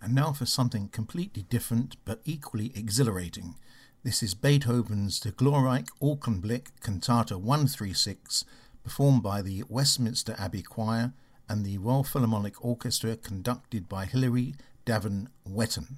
And 0.00 0.14
now 0.14 0.32
for 0.32 0.46
something 0.46 0.88
completely 0.88 1.42
different 1.42 1.96
but 2.06 2.22
equally 2.24 2.72
exhilarating. 2.74 3.56
This 4.02 4.22
is 4.22 4.32
Beethoven's 4.32 5.20
Der 5.20 5.32
glorreiche 5.32 5.90
Augenblick 6.00 6.68
Cantata 6.80 7.36
136, 7.36 8.46
performed 8.82 9.22
by 9.22 9.42
the 9.42 9.64
Westminster 9.68 10.34
Abbey 10.38 10.62
Choir 10.62 11.12
and 11.50 11.64
the 11.64 11.78
Royal 11.78 12.04
Philharmonic 12.04 12.64
Orchestra, 12.64 13.16
conducted 13.16 13.88
by 13.88 14.06
Hilary 14.06 14.54
Davan 14.86 15.26
Wetton. 15.44 15.96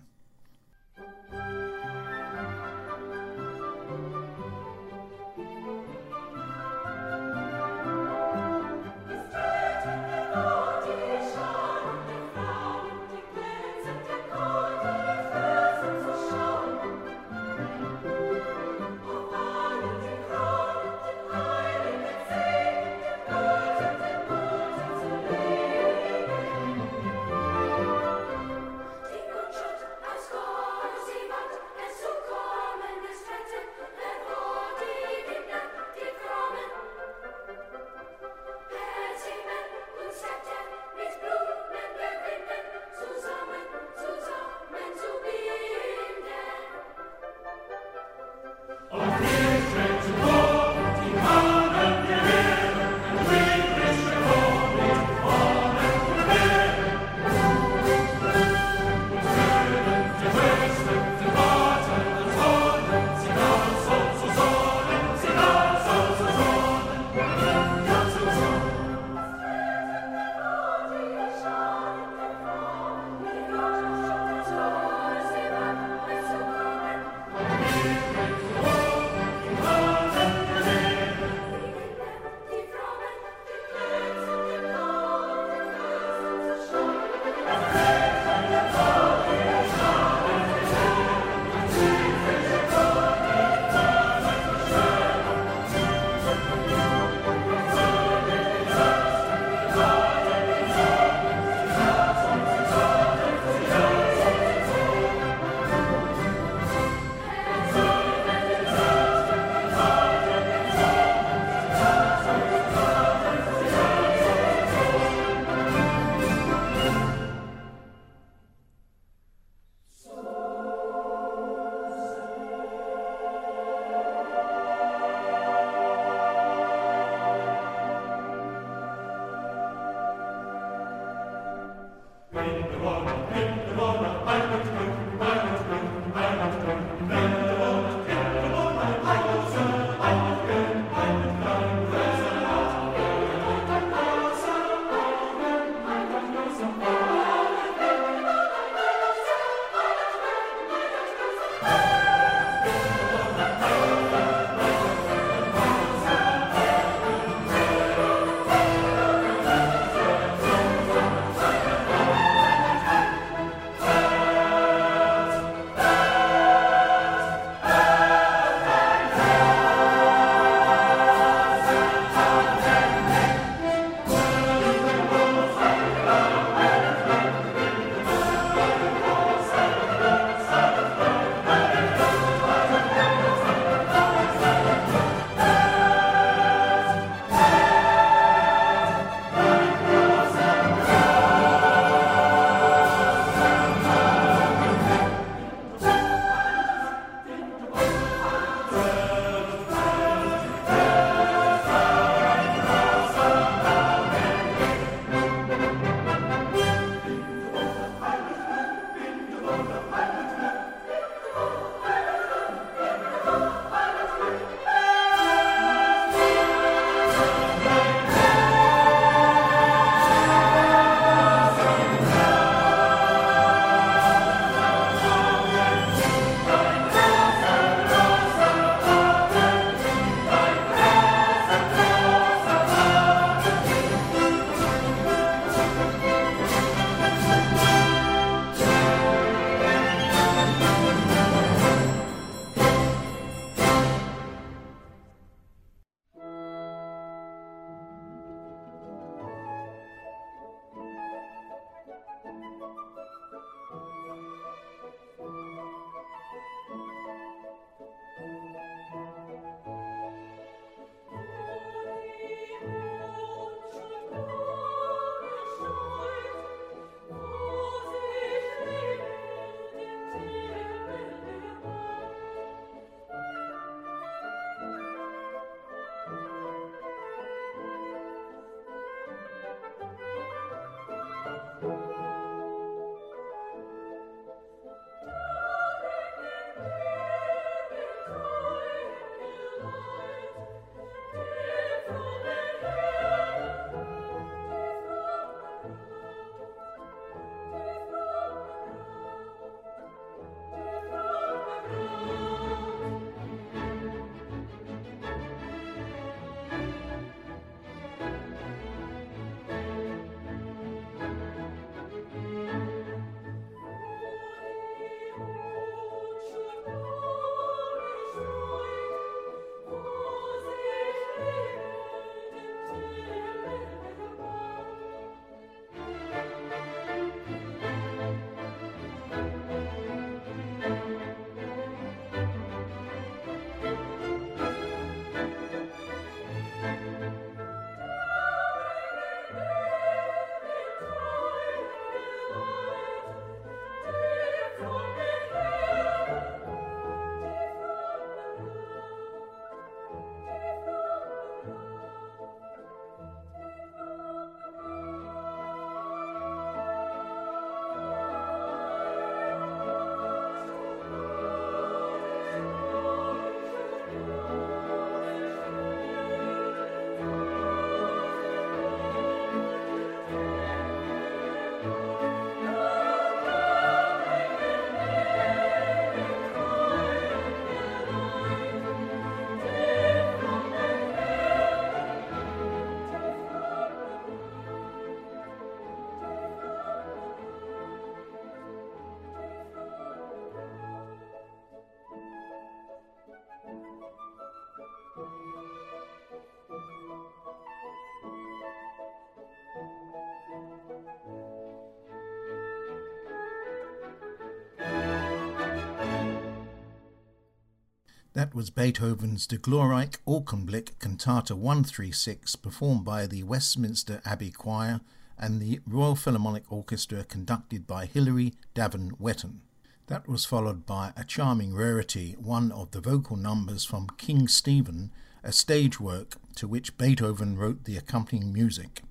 That 408.22 408.36
was 408.36 408.50
Beethoven's 408.50 409.26
De 409.26 409.36
Augenblick 409.36 410.78
Cantata 410.78 411.34
136, 411.34 412.36
performed 412.36 412.84
by 412.84 413.08
the 413.08 413.24
Westminster 413.24 414.00
Abbey 414.04 414.30
Choir 414.30 414.80
and 415.18 415.42
the 415.42 415.58
Royal 415.66 415.96
Philharmonic 415.96 416.44
Orchestra, 416.48 417.02
conducted 417.02 417.66
by 417.66 417.86
Hilary 417.86 418.34
Davan 418.54 418.92
Wetton. 419.00 419.40
That 419.88 420.06
was 420.06 420.24
followed 420.24 420.66
by 420.66 420.92
a 420.96 421.02
charming 421.02 421.56
rarity, 421.56 422.14
one 422.16 422.52
of 422.52 422.70
the 422.70 422.80
vocal 422.80 423.16
numbers 423.16 423.64
from 423.64 423.88
King 423.98 424.28
Stephen, 424.28 424.92
a 425.24 425.32
stage 425.32 425.80
work 425.80 426.14
to 426.36 426.46
which 426.46 426.78
Beethoven 426.78 427.36
wrote 427.36 427.64
the 427.64 427.76
accompanying 427.76 428.32
music. 428.32 428.82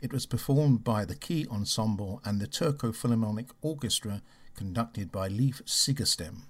It 0.00 0.10
was 0.10 0.24
performed 0.24 0.84
by 0.84 1.04
the 1.04 1.16
Key 1.16 1.46
Ensemble 1.50 2.22
and 2.24 2.40
the 2.40 2.46
Turku 2.46 2.96
Philharmonic 2.96 3.50
Orchestra, 3.60 4.22
conducted 4.56 5.12
by 5.12 5.28
Leif 5.28 5.60
Segerstam. 5.66 6.44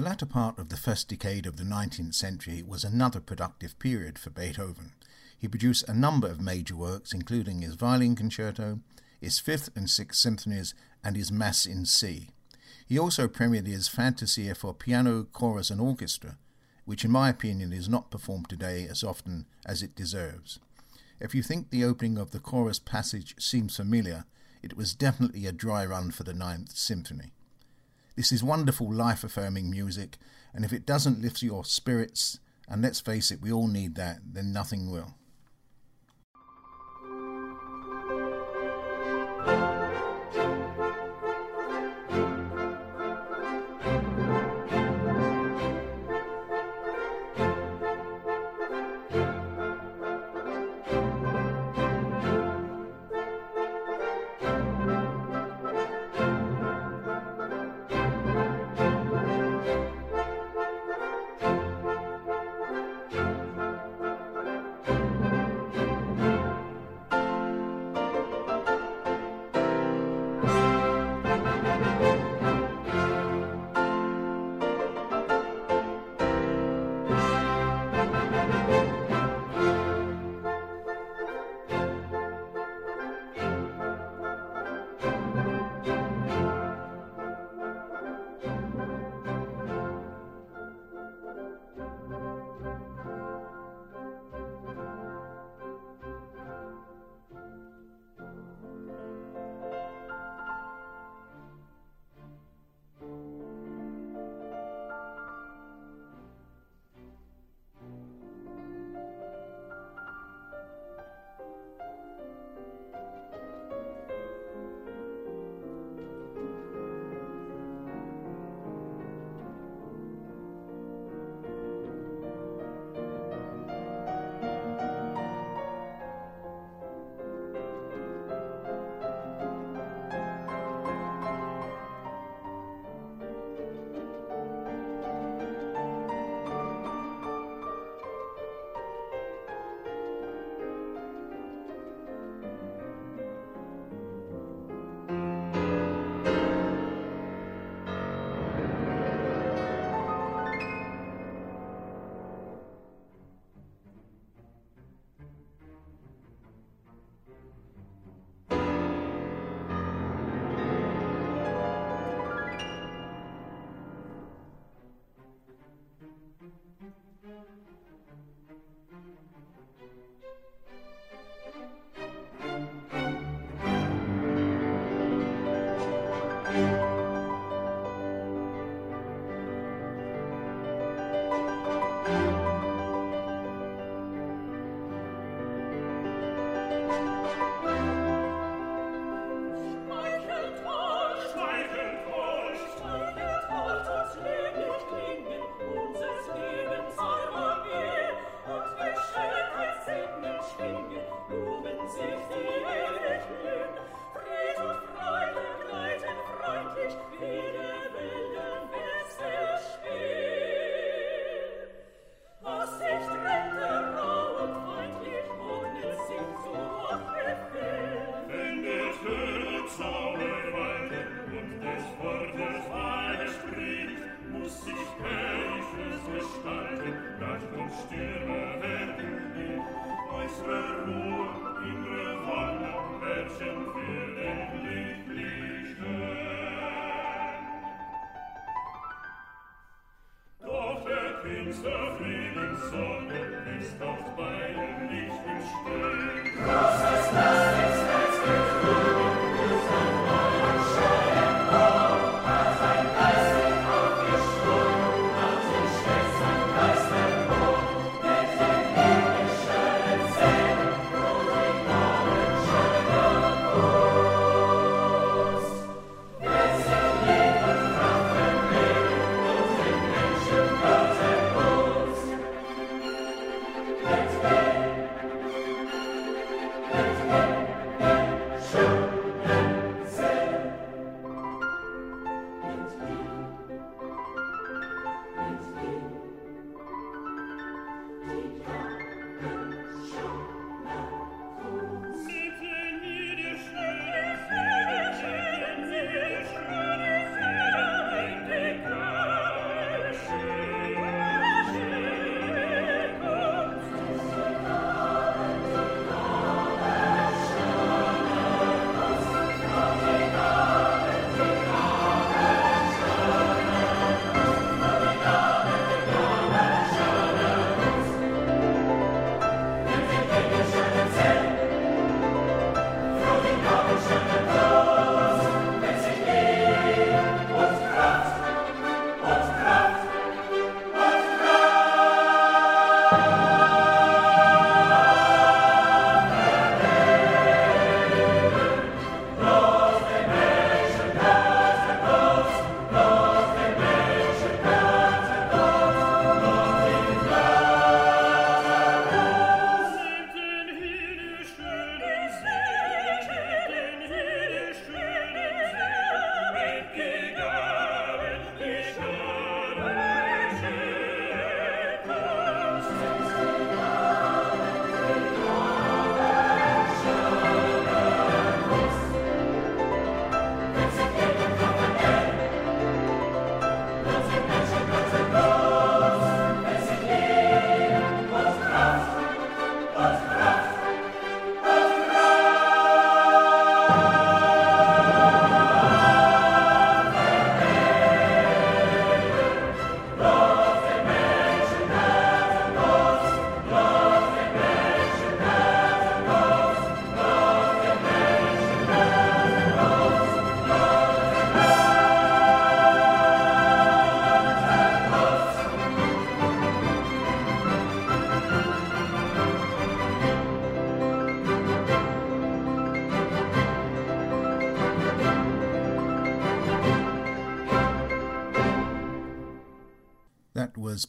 The 0.00 0.06
latter 0.06 0.24
part 0.24 0.58
of 0.58 0.70
the 0.70 0.78
first 0.78 1.08
decade 1.08 1.44
of 1.44 1.58
the 1.58 1.62
19th 1.62 2.14
century 2.14 2.62
was 2.62 2.84
another 2.84 3.20
productive 3.20 3.78
period 3.78 4.18
for 4.18 4.30
Beethoven. 4.30 4.92
He 5.38 5.46
produced 5.46 5.86
a 5.86 5.92
number 5.92 6.26
of 6.26 6.40
major 6.40 6.74
works, 6.74 7.12
including 7.12 7.60
his 7.60 7.74
violin 7.74 8.16
concerto, 8.16 8.80
his 9.20 9.38
fifth 9.38 9.68
and 9.76 9.90
sixth 9.90 10.18
symphonies, 10.18 10.72
and 11.04 11.16
his 11.16 11.30
Mass 11.30 11.66
in 11.66 11.84
C. 11.84 12.30
He 12.86 12.98
also 12.98 13.28
premiered 13.28 13.66
his 13.66 13.88
Fantasia 13.88 14.54
for 14.54 14.72
piano, 14.72 15.24
chorus, 15.24 15.68
and 15.68 15.82
orchestra, 15.82 16.38
which 16.86 17.04
in 17.04 17.10
my 17.10 17.28
opinion 17.28 17.70
is 17.70 17.86
not 17.86 18.10
performed 18.10 18.48
today 18.48 18.86
as 18.88 19.04
often 19.04 19.44
as 19.66 19.82
it 19.82 19.94
deserves. 19.94 20.60
If 21.20 21.34
you 21.34 21.42
think 21.42 21.68
the 21.68 21.84
opening 21.84 22.16
of 22.16 22.30
the 22.30 22.40
chorus 22.40 22.78
passage 22.78 23.34
seems 23.38 23.76
familiar, 23.76 24.24
it 24.62 24.78
was 24.78 24.94
definitely 24.94 25.44
a 25.44 25.52
dry 25.52 25.84
run 25.84 26.10
for 26.10 26.22
the 26.22 26.32
Ninth 26.32 26.74
Symphony. 26.74 27.34
This 28.20 28.32
is 28.32 28.44
wonderful, 28.44 28.92
life 28.92 29.24
affirming 29.24 29.70
music, 29.70 30.18
and 30.52 30.62
if 30.62 30.74
it 30.74 30.84
doesn't 30.84 31.22
lift 31.22 31.40
your 31.40 31.64
spirits, 31.64 32.38
and 32.68 32.82
let's 32.82 33.00
face 33.00 33.30
it, 33.30 33.40
we 33.40 33.50
all 33.50 33.66
need 33.66 33.94
that, 33.94 34.18
then 34.34 34.52
nothing 34.52 34.90
will. 34.90 35.14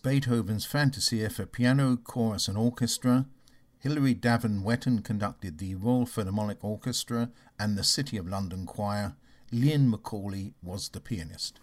Beethoven's 0.04 0.66
Fantasia 0.66 1.30
for 1.30 1.46
piano, 1.46 1.96
chorus, 1.96 2.48
and 2.48 2.58
orchestra. 2.58 3.28
Hilary 3.78 4.16
Davan 4.16 4.64
Wetton 4.64 5.04
conducted 5.04 5.60
the 5.60 5.76
Royal 5.76 6.08
Philharmonic 6.08 6.64
Orchestra 6.64 7.30
and 7.60 7.78
the 7.78 7.84
City 7.84 8.18
of 8.18 8.28
London 8.28 8.66
Choir. 8.66 9.16
Ian 9.54 9.92
Macaulay 9.92 10.56
was 10.64 10.90
the 10.90 11.00
pianist. 11.00 11.60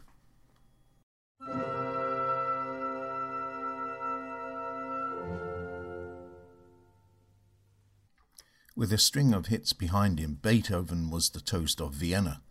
With 8.77 8.93
a 8.93 8.99
string 8.99 9.35
of 9.35 9.47
hits 9.47 9.73
behind 9.73 10.21
him, 10.21 10.39
Beethoven 10.41 11.11
was 11.11 11.31
the 11.31 11.41
toast 11.41 11.81
of 11.81 11.95
Vienna. 11.95 12.43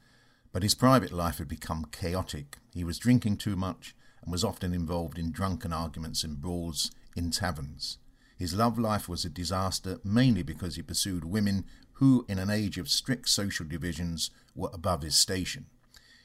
But 0.51 0.63
his 0.63 0.75
private 0.75 1.13
life 1.13 1.37
had 1.37 1.47
become 1.47 1.85
chaotic. 1.93 2.57
He 2.73 2.83
was 2.83 2.97
drinking 2.97 3.37
too 3.37 3.55
much 3.55 3.95
and 4.27 4.33
was 4.33 4.43
often 4.43 4.73
involved 4.73 5.17
in 5.17 5.31
drunken 5.31 5.71
arguments 5.71 6.21
and 6.21 6.41
brawls 6.41 6.91
in 7.15 7.31
taverns. 7.31 7.97
His 8.37 8.53
love 8.53 8.77
life 8.77 9.07
was 9.07 9.23
a 9.23 9.29
disaster, 9.29 10.01
mainly 10.03 10.43
because 10.43 10.75
he 10.75 10.81
pursued 10.81 11.23
women 11.23 11.63
who, 11.93 12.25
in 12.27 12.37
an 12.37 12.49
age 12.49 12.77
of 12.77 12.89
strict 12.89 13.29
social 13.29 13.65
divisions, 13.65 14.29
were 14.53 14.69
above 14.73 15.01
his 15.01 15.15
station. 15.15 15.67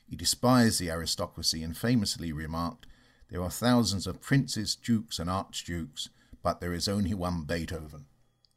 He 0.04 0.16
despised 0.16 0.80
the 0.80 0.90
aristocracy 0.90 1.62
and 1.62 1.76
famously 1.76 2.32
remarked, 2.32 2.88
There 3.30 3.40
are 3.40 3.50
thousands 3.50 4.08
of 4.08 4.20
princes, 4.20 4.74
dukes, 4.74 5.20
and 5.20 5.30
archdukes, 5.30 6.08
but 6.42 6.60
there 6.60 6.74
is 6.74 6.88
only 6.88 7.14
one 7.14 7.44
Beethoven. 7.44 8.06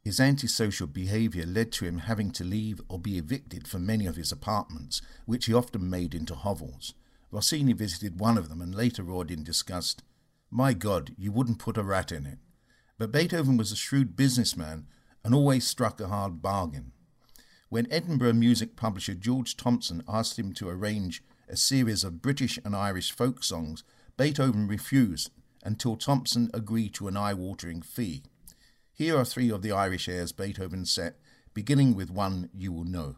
His 0.02 0.18
antisocial 0.18 0.88
behaviour 0.88 1.46
led 1.46 1.70
to 1.72 1.84
him 1.84 1.98
having 1.98 2.32
to 2.32 2.42
leave 2.42 2.80
or 2.88 2.98
be 2.98 3.16
evicted 3.16 3.68
from 3.68 3.86
many 3.86 4.06
of 4.06 4.16
his 4.16 4.32
apartments, 4.32 5.02
which 5.24 5.46
he 5.46 5.54
often 5.54 5.88
made 5.88 6.16
into 6.16 6.34
hovels. 6.34 6.94
Rossini 7.36 7.74
visited 7.74 8.18
one 8.18 8.38
of 8.38 8.48
them 8.48 8.62
and 8.62 8.74
later 8.74 9.02
roared 9.02 9.30
in 9.30 9.44
disgust, 9.44 10.02
My 10.50 10.72
God, 10.72 11.14
you 11.18 11.30
wouldn't 11.30 11.58
put 11.58 11.76
a 11.76 11.82
rat 11.82 12.10
in 12.10 12.24
it. 12.24 12.38
But 12.96 13.12
Beethoven 13.12 13.58
was 13.58 13.70
a 13.70 13.76
shrewd 13.76 14.16
businessman 14.16 14.86
and 15.22 15.34
always 15.34 15.66
struck 15.66 16.00
a 16.00 16.08
hard 16.08 16.40
bargain. 16.40 16.92
When 17.68 17.92
Edinburgh 17.92 18.32
music 18.32 18.74
publisher 18.74 19.12
George 19.12 19.54
Thomson 19.54 20.02
asked 20.08 20.38
him 20.38 20.54
to 20.54 20.70
arrange 20.70 21.22
a 21.46 21.58
series 21.58 22.04
of 22.04 22.22
British 22.22 22.58
and 22.64 22.74
Irish 22.74 23.12
folk 23.12 23.44
songs, 23.44 23.84
Beethoven 24.16 24.66
refused 24.66 25.30
until 25.62 25.96
Thomson 25.96 26.50
agreed 26.54 26.94
to 26.94 27.06
an 27.06 27.18
eye 27.18 27.34
watering 27.34 27.82
fee. 27.82 28.22
Here 28.94 29.14
are 29.14 29.26
three 29.26 29.50
of 29.50 29.60
the 29.60 29.72
Irish 29.72 30.08
airs 30.08 30.32
Beethoven 30.32 30.86
set, 30.86 31.18
beginning 31.52 31.94
with 31.96 32.08
one 32.08 32.48
you 32.54 32.72
will 32.72 32.84
know. 32.84 33.16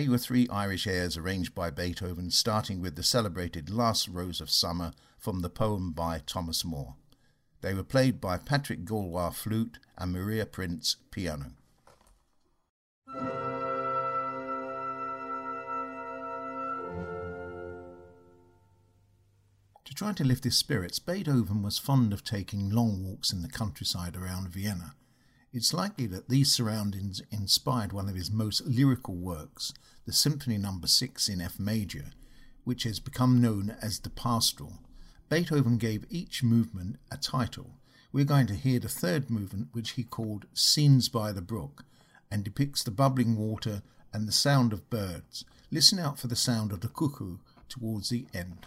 They 0.00 0.08
were 0.08 0.16
three 0.16 0.48
Irish 0.48 0.86
airs 0.86 1.18
arranged 1.18 1.54
by 1.54 1.68
Beethoven, 1.68 2.30
starting 2.30 2.80
with 2.80 2.96
the 2.96 3.02
celebrated 3.02 3.68
Last 3.68 4.08
Rose 4.08 4.40
of 4.40 4.48
Summer 4.48 4.94
from 5.18 5.42
the 5.42 5.50
poem 5.50 5.92
by 5.92 6.20
Thomas 6.20 6.64
Moore. 6.64 6.94
They 7.60 7.74
were 7.74 7.82
played 7.82 8.18
by 8.18 8.38
Patrick 8.38 8.86
Gallois 8.86 9.32
flute 9.32 9.78
and 9.98 10.10
Maria 10.10 10.46
Prinz 10.46 10.96
piano. 11.10 11.52
To 19.84 19.94
try 19.94 20.14
to 20.14 20.24
lift 20.24 20.44
his 20.44 20.56
spirits, 20.56 20.98
Beethoven 20.98 21.62
was 21.62 21.76
fond 21.76 22.14
of 22.14 22.24
taking 22.24 22.70
long 22.70 23.04
walks 23.04 23.34
in 23.34 23.42
the 23.42 23.50
countryside 23.50 24.16
around 24.16 24.48
Vienna. 24.48 24.94
It's 25.52 25.74
likely 25.74 26.06
that 26.06 26.28
these 26.28 26.52
surroundings 26.52 27.22
inspired 27.32 27.92
one 27.92 28.08
of 28.08 28.14
his 28.14 28.30
most 28.30 28.64
lyrical 28.66 29.16
works, 29.16 29.74
the 30.06 30.12
Symphony 30.12 30.58
No. 30.58 30.78
6 30.84 31.28
in 31.28 31.40
F 31.40 31.58
major, 31.58 32.12
which 32.62 32.84
has 32.84 33.00
become 33.00 33.40
known 33.40 33.76
as 33.82 33.98
the 33.98 34.10
Pastoral. 34.10 34.78
Beethoven 35.28 35.76
gave 35.76 36.06
each 36.08 36.44
movement 36.44 36.98
a 37.10 37.16
title. 37.16 37.72
We're 38.12 38.24
going 38.24 38.46
to 38.46 38.54
hear 38.54 38.78
the 38.78 38.88
third 38.88 39.28
movement, 39.28 39.68
which 39.72 39.90
he 39.92 40.04
called 40.04 40.46
Scenes 40.54 41.08
by 41.08 41.32
the 41.32 41.42
Brook, 41.42 41.84
and 42.30 42.44
depicts 42.44 42.84
the 42.84 42.92
bubbling 42.92 43.36
water 43.36 43.82
and 44.12 44.28
the 44.28 44.32
sound 44.32 44.72
of 44.72 44.88
birds. 44.88 45.44
Listen 45.72 45.98
out 45.98 46.20
for 46.20 46.28
the 46.28 46.36
sound 46.36 46.70
of 46.70 46.80
the 46.80 46.88
cuckoo 46.88 47.38
towards 47.68 48.10
the 48.10 48.26
end. 48.32 48.66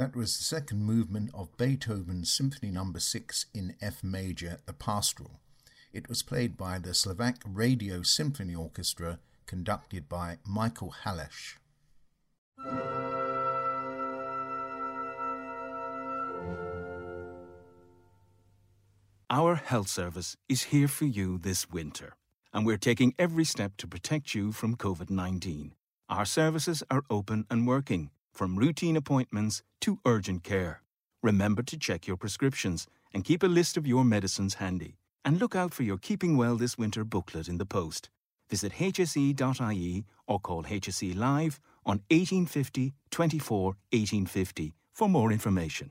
That 0.00 0.16
was 0.16 0.38
the 0.38 0.44
second 0.44 0.82
movement 0.82 1.30
of 1.34 1.54
Beethoven's 1.58 2.32
Symphony 2.32 2.72
No. 2.72 2.90
6 2.96 3.44
in 3.52 3.76
F 3.82 4.02
major, 4.02 4.60
the 4.64 4.72
Pastoral. 4.72 5.40
It 5.92 6.08
was 6.08 6.22
played 6.22 6.56
by 6.56 6.78
the 6.78 6.94
Slovak 6.94 7.42
Radio 7.44 8.00
Symphony 8.00 8.54
Orchestra, 8.54 9.18
conducted 9.44 10.08
by 10.08 10.38
Michael 10.48 10.94
Halász. 11.04 11.56
Our 19.28 19.56
health 19.56 19.88
service 19.88 20.34
is 20.48 20.62
here 20.72 20.88
for 20.88 21.04
you 21.04 21.36
this 21.36 21.68
winter, 21.68 22.14
and 22.54 22.64
we're 22.64 22.78
taking 22.78 23.14
every 23.18 23.44
step 23.44 23.76
to 23.76 23.86
protect 23.86 24.34
you 24.34 24.50
from 24.52 24.78
COVID 24.78 25.10
19. 25.10 25.74
Our 26.08 26.24
services 26.24 26.82
are 26.90 27.02
open 27.10 27.44
and 27.50 27.66
working, 27.68 28.08
from 28.32 28.56
routine 28.56 28.96
appointments 28.96 29.62
to 29.80 29.98
urgent 30.04 30.44
care. 30.44 30.82
Remember 31.22 31.62
to 31.62 31.78
check 31.78 32.06
your 32.06 32.16
prescriptions 32.16 32.86
and 33.12 33.24
keep 33.24 33.42
a 33.42 33.46
list 33.46 33.76
of 33.76 33.86
your 33.86 34.04
medicines 34.04 34.54
handy. 34.54 34.96
And 35.24 35.38
look 35.38 35.54
out 35.54 35.74
for 35.74 35.82
your 35.82 35.98
Keeping 35.98 36.36
Well 36.36 36.56
This 36.56 36.78
Winter 36.78 37.04
booklet 37.04 37.48
in 37.48 37.58
the 37.58 37.66
post. 37.66 38.08
Visit 38.48 38.72
hse.ie 38.72 40.04
or 40.26 40.40
call 40.40 40.64
HSE 40.64 41.16
Live 41.16 41.60
on 41.84 42.02
1850 42.08 42.94
24 43.10 43.64
1850 43.64 44.74
for 44.92 45.08
more 45.08 45.30
information. 45.32 45.90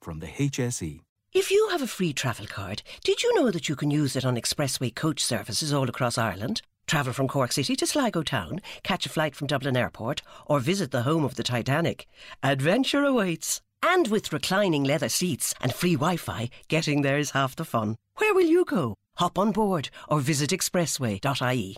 From 0.00 0.20
the 0.20 0.26
HSE. 0.26 1.00
If 1.32 1.50
you 1.50 1.68
have 1.70 1.82
a 1.82 1.88
free 1.88 2.12
travel 2.12 2.46
card, 2.46 2.82
did 3.02 3.22
you 3.22 3.34
know 3.34 3.50
that 3.50 3.68
you 3.68 3.74
can 3.74 3.90
use 3.90 4.14
it 4.14 4.24
on 4.24 4.36
expressway 4.36 4.94
coach 4.94 5.24
services 5.24 5.72
all 5.72 5.88
across 5.88 6.16
Ireland? 6.16 6.62
Travel 6.86 7.12
from 7.12 7.28
Cork 7.28 7.52
City 7.52 7.76
to 7.76 7.86
Sligo 7.86 8.22
Town, 8.22 8.60
catch 8.82 9.06
a 9.06 9.08
flight 9.08 9.34
from 9.34 9.46
Dublin 9.46 9.76
Airport, 9.76 10.22
or 10.46 10.60
visit 10.60 10.90
the 10.90 11.02
home 11.02 11.24
of 11.24 11.36
the 11.36 11.42
Titanic. 11.42 12.06
Adventure 12.42 13.04
awaits. 13.04 13.60
And 13.82 14.08
with 14.08 14.32
reclining 14.32 14.84
leather 14.84 15.08
seats 15.08 15.54
and 15.60 15.72
free 15.72 15.94
Wi 15.94 16.16
Fi, 16.16 16.48
getting 16.68 17.02
there 17.02 17.18
is 17.18 17.32
half 17.32 17.54
the 17.54 17.64
fun. 17.64 17.96
Where 18.16 18.34
will 18.34 18.46
you 18.46 18.64
go? 18.64 18.94
Hop 19.16 19.38
on 19.38 19.52
board 19.52 19.90
or 20.08 20.20
visit 20.20 20.50
expressway.ie. 20.50 21.76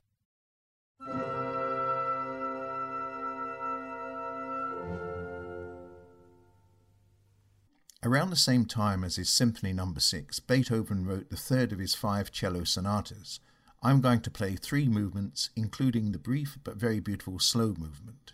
Around 8.07 8.31
the 8.31 8.37
same 8.37 8.66
time 8.66 9.03
as 9.03 9.16
his 9.16 9.28
Symphony 9.28 9.73
No. 9.73 9.93
6, 9.99 10.39
Beethoven 10.41 11.05
wrote 11.05 11.28
the 11.28 11.37
third 11.37 11.73
of 11.73 11.81
his 11.81 11.97
five 11.97 12.31
cello 12.31 12.62
sonatas. 12.62 13.41
I'm 13.87 14.01
going 14.01 14.21
to 14.23 14.33
play 14.33 14.57
three 14.57 14.89
movements, 14.89 15.51
including 15.55 16.11
the 16.11 16.19
brief 16.19 16.59
but 16.65 16.75
very 16.75 16.99
beautiful 16.99 17.39
slow 17.39 17.69
movement. 17.69 18.33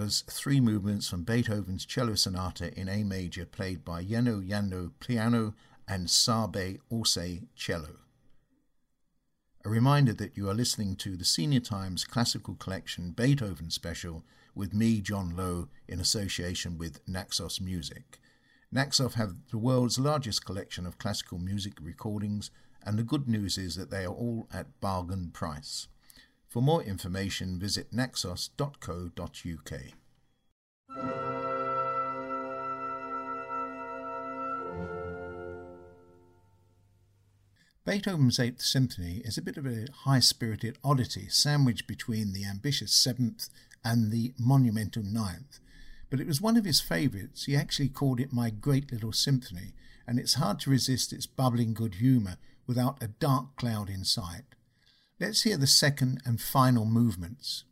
Was 0.00 0.22
three 0.22 0.60
movements 0.60 1.10
from 1.10 1.24
Beethoven's 1.24 1.84
Cello 1.84 2.14
Sonata 2.14 2.72
in 2.72 2.88
A 2.88 3.04
major, 3.04 3.44
played 3.44 3.84
by 3.84 4.02
Jenő 4.02 4.48
Jandó 4.48 4.92
piano 4.98 5.52
and 5.86 6.06
Csaba 6.06 6.78
Onczay 6.90 7.46
cello. 7.54 7.98
A 9.62 9.68
reminder 9.68 10.14
that 10.14 10.38
you 10.38 10.48
are 10.48 10.54
listening 10.54 10.96
to 10.96 11.18
the 11.18 11.24
Senior 11.26 11.60
Times 11.60 12.04
Classical 12.04 12.54
Collection 12.54 13.10
Beethoven 13.10 13.68
Special 13.68 14.24
with 14.54 14.72
me, 14.72 15.02
John 15.02 15.36
Lowe, 15.36 15.68
in 15.86 16.00
association 16.00 16.78
with 16.78 17.06
Naxos 17.06 17.60
Music. 17.60 18.18
Naxos 18.72 19.16
have 19.16 19.34
the 19.50 19.58
world's 19.58 19.98
largest 19.98 20.46
collection 20.46 20.86
of 20.86 20.96
classical 20.96 21.36
music 21.36 21.74
recordings, 21.78 22.50
and 22.82 22.98
the 22.98 23.02
good 23.02 23.28
news 23.28 23.58
is 23.58 23.76
that 23.76 23.90
they 23.90 24.06
are 24.06 24.14
all 24.14 24.48
at 24.50 24.80
bargain 24.80 25.28
price. 25.30 25.88
For 26.50 26.60
more 26.60 26.82
information, 26.82 27.60
visit 27.60 27.92
naxos.co.uk. 27.92 29.72
Beethoven's 37.84 38.40
Eighth 38.40 38.62
Symphony 38.62 39.22
is 39.24 39.38
a 39.38 39.42
bit 39.42 39.56
of 39.56 39.64
a 39.64 39.86
high 40.02 40.18
spirited 40.18 40.76
oddity 40.82 41.28
sandwiched 41.28 41.86
between 41.86 42.32
the 42.32 42.44
ambitious 42.44 42.92
Seventh 42.92 43.48
and 43.84 44.10
the 44.10 44.34
monumental 44.36 45.04
Ninth. 45.04 45.60
But 46.10 46.18
it 46.20 46.26
was 46.26 46.40
one 46.40 46.56
of 46.56 46.64
his 46.64 46.80
favourites. 46.80 47.44
He 47.44 47.54
actually 47.54 47.90
called 47.90 48.18
it 48.18 48.32
My 48.32 48.50
Great 48.50 48.90
Little 48.90 49.12
Symphony, 49.12 49.72
and 50.04 50.18
it's 50.18 50.34
hard 50.34 50.58
to 50.60 50.70
resist 50.70 51.12
its 51.12 51.26
bubbling 51.26 51.74
good 51.74 51.94
humour 51.94 52.38
without 52.66 53.00
a 53.00 53.06
dark 53.06 53.54
cloud 53.54 53.88
in 53.88 54.04
sight. 54.04 54.56
Let's 55.20 55.42
hear 55.42 55.58
the 55.58 55.66
second 55.66 56.22
and 56.24 56.40
final 56.40 56.86
movements. 56.86 57.64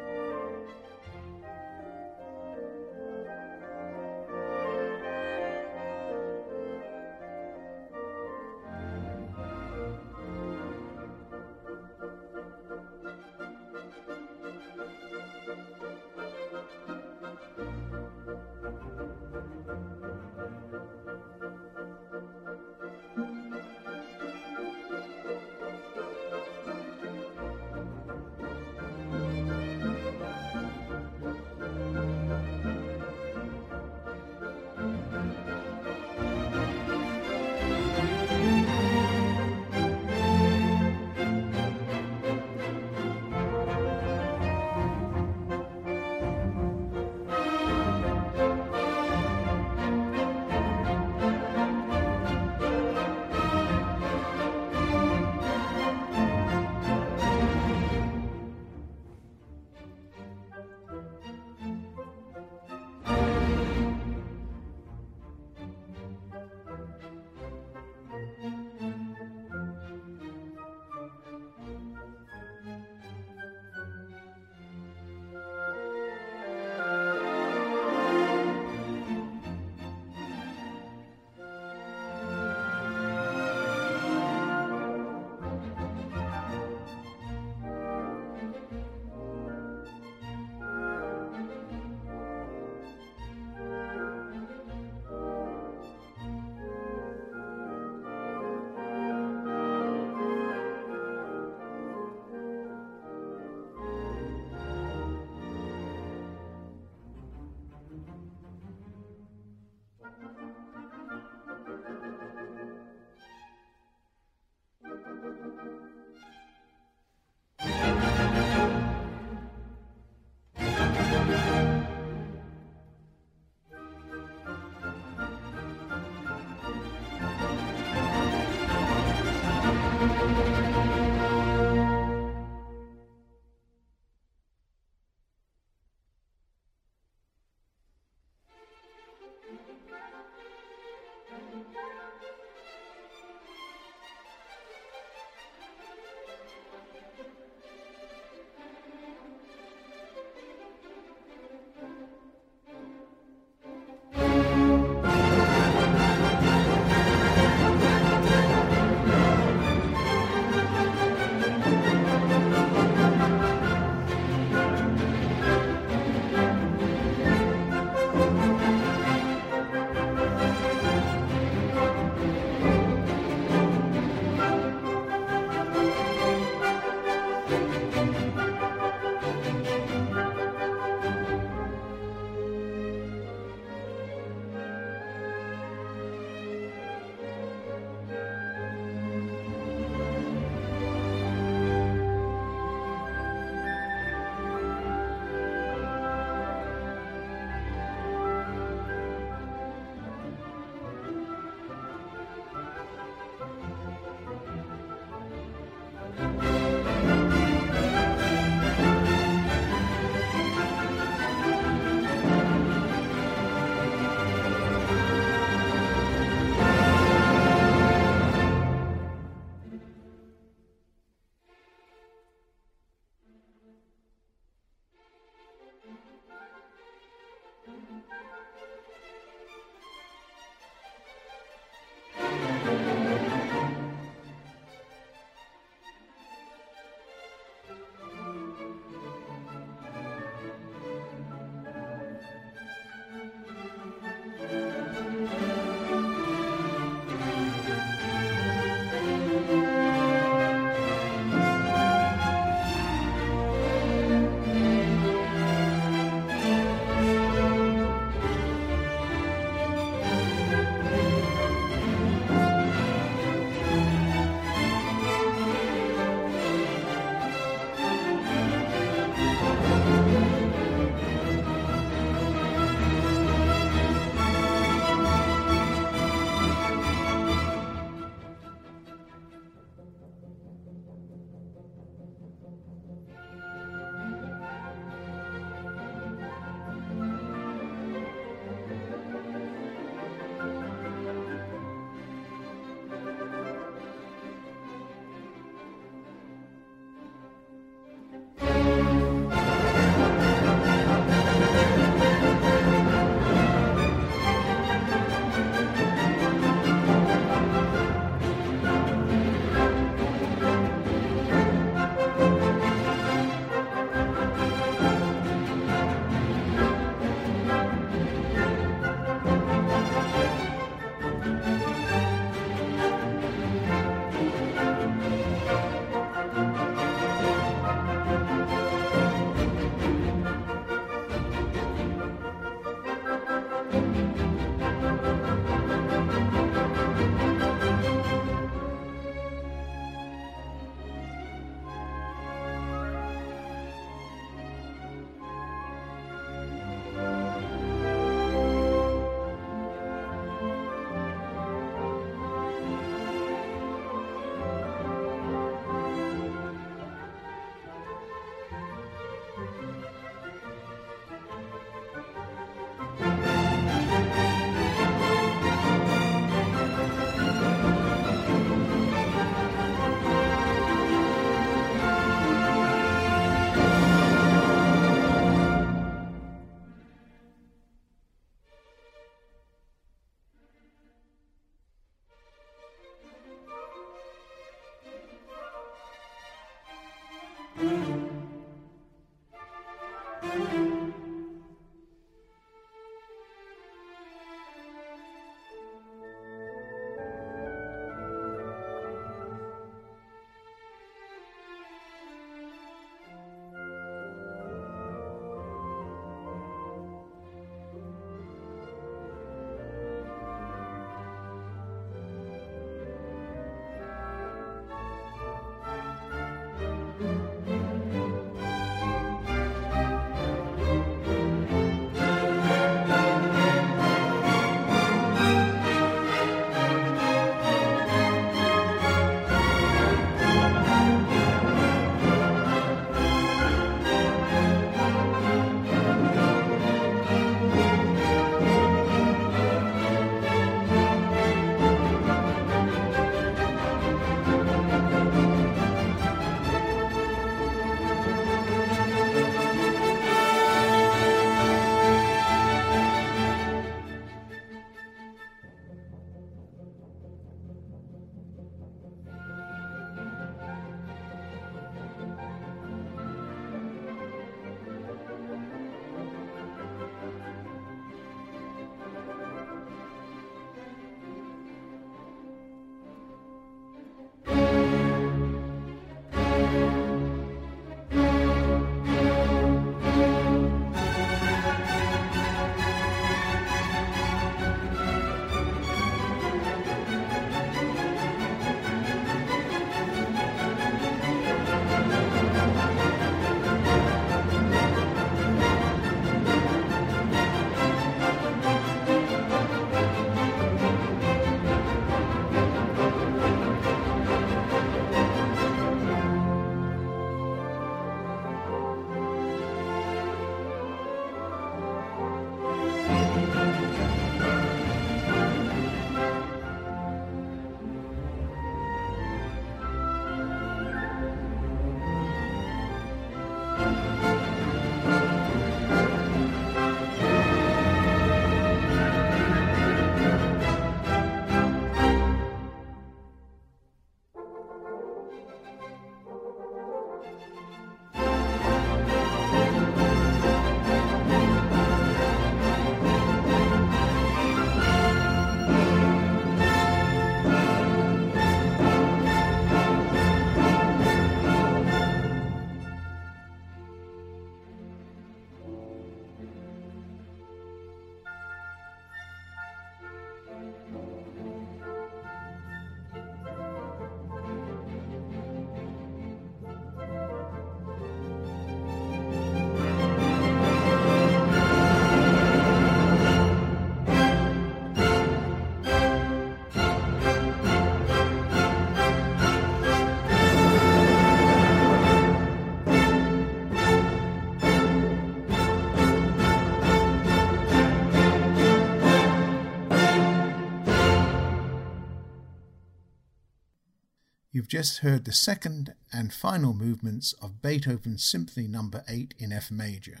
Just 594.60 594.80
heard 594.80 595.06
the 595.06 595.12
second 595.12 595.72
and 595.90 596.12
final 596.12 596.52
movements 596.52 597.14
of 597.22 597.40
Beethoven's 597.40 598.04
Symphony 598.04 598.46
No. 598.46 598.68
8 598.86 599.14
in 599.18 599.32
F 599.32 599.50
major. 599.50 600.00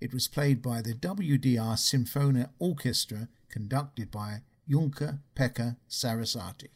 It 0.00 0.14
was 0.14 0.28
played 0.28 0.62
by 0.62 0.80
the 0.80 0.94
WDR 0.94 1.74
Sinfonia 1.74 2.50
Orchestra, 2.60 3.26
conducted 3.48 4.12
by 4.12 4.42
Junker 4.70 5.18
Pekka 5.34 5.78
Sarasati. 5.88 6.70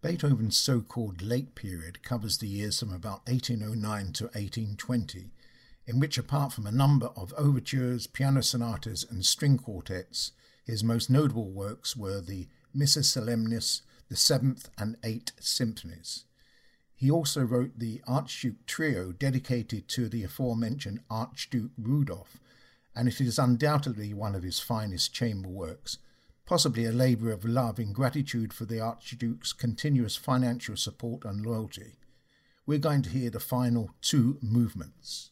Beethoven's 0.00 0.56
so 0.56 0.80
called 0.80 1.20
late 1.20 1.54
period 1.54 2.02
covers 2.02 2.38
the 2.38 2.48
years 2.48 2.80
from 2.80 2.94
about 2.94 3.28
1809 3.28 4.12
to 4.14 4.24
1820, 4.24 5.30
in 5.88 5.98
which, 5.98 6.18
apart 6.18 6.52
from 6.52 6.66
a 6.66 6.70
number 6.70 7.06
of 7.16 7.32
overtures, 7.38 8.06
piano 8.06 8.42
sonatas, 8.42 9.06
and 9.10 9.24
string 9.24 9.56
quartets, 9.56 10.32
his 10.62 10.84
most 10.84 11.08
notable 11.08 11.48
works 11.48 11.96
were 11.96 12.20
the 12.20 12.46
Missa 12.74 13.00
Solemnis, 13.00 13.80
the 14.10 14.16
Seventh 14.16 14.68
and 14.76 14.98
Eighth 15.02 15.32
Symphonies. 15.40 16.26
He 16.94 17.10
also 17.10 17.40
wrote 17.40 17.78
the 17.78 18.02
Archduke 18.06 18.66
Trio 18.66 19.12
dedicated 19.12 19.88
to 19.88 20.10
the 20.10 20.22
aforementioned 20.24 21.00
Archduke 21.08 21.70
Rudolph, 21.78 22.38
and 22.94 23.08
it 23.08 23.18
is 23.18 23.38
undoubtedly 23.38 24.12
one 24.12 24.34
of 24.34 24.42
his 24.42 24.60
finest 24.60 25.14
chamber 25.14 25.48
works, 25.48 25.96
possibly 26.44 26.84
a 26.84 26.92
labour 26.92 27.32
of 27.32 27.46
love 27.46 27.78
in 27.78 27.94
gratitude 27.94 28.52
for 28.52 28.66
the 28.66 28.78
Archduke's 28.78 29.54
continuous 29.54 30.16
financial 30.16 30.76
support 30.76 31.24
and 31.24 31.46
loyalty. 31.46 31.96
We're 32.66 32.78
going 32.78 33.00
to 33.02 33.10
hear 33.10 33.30
the 33.30 33.40
final 33.40 33.94
two 34.02 34.38
movements. 34.42 35.30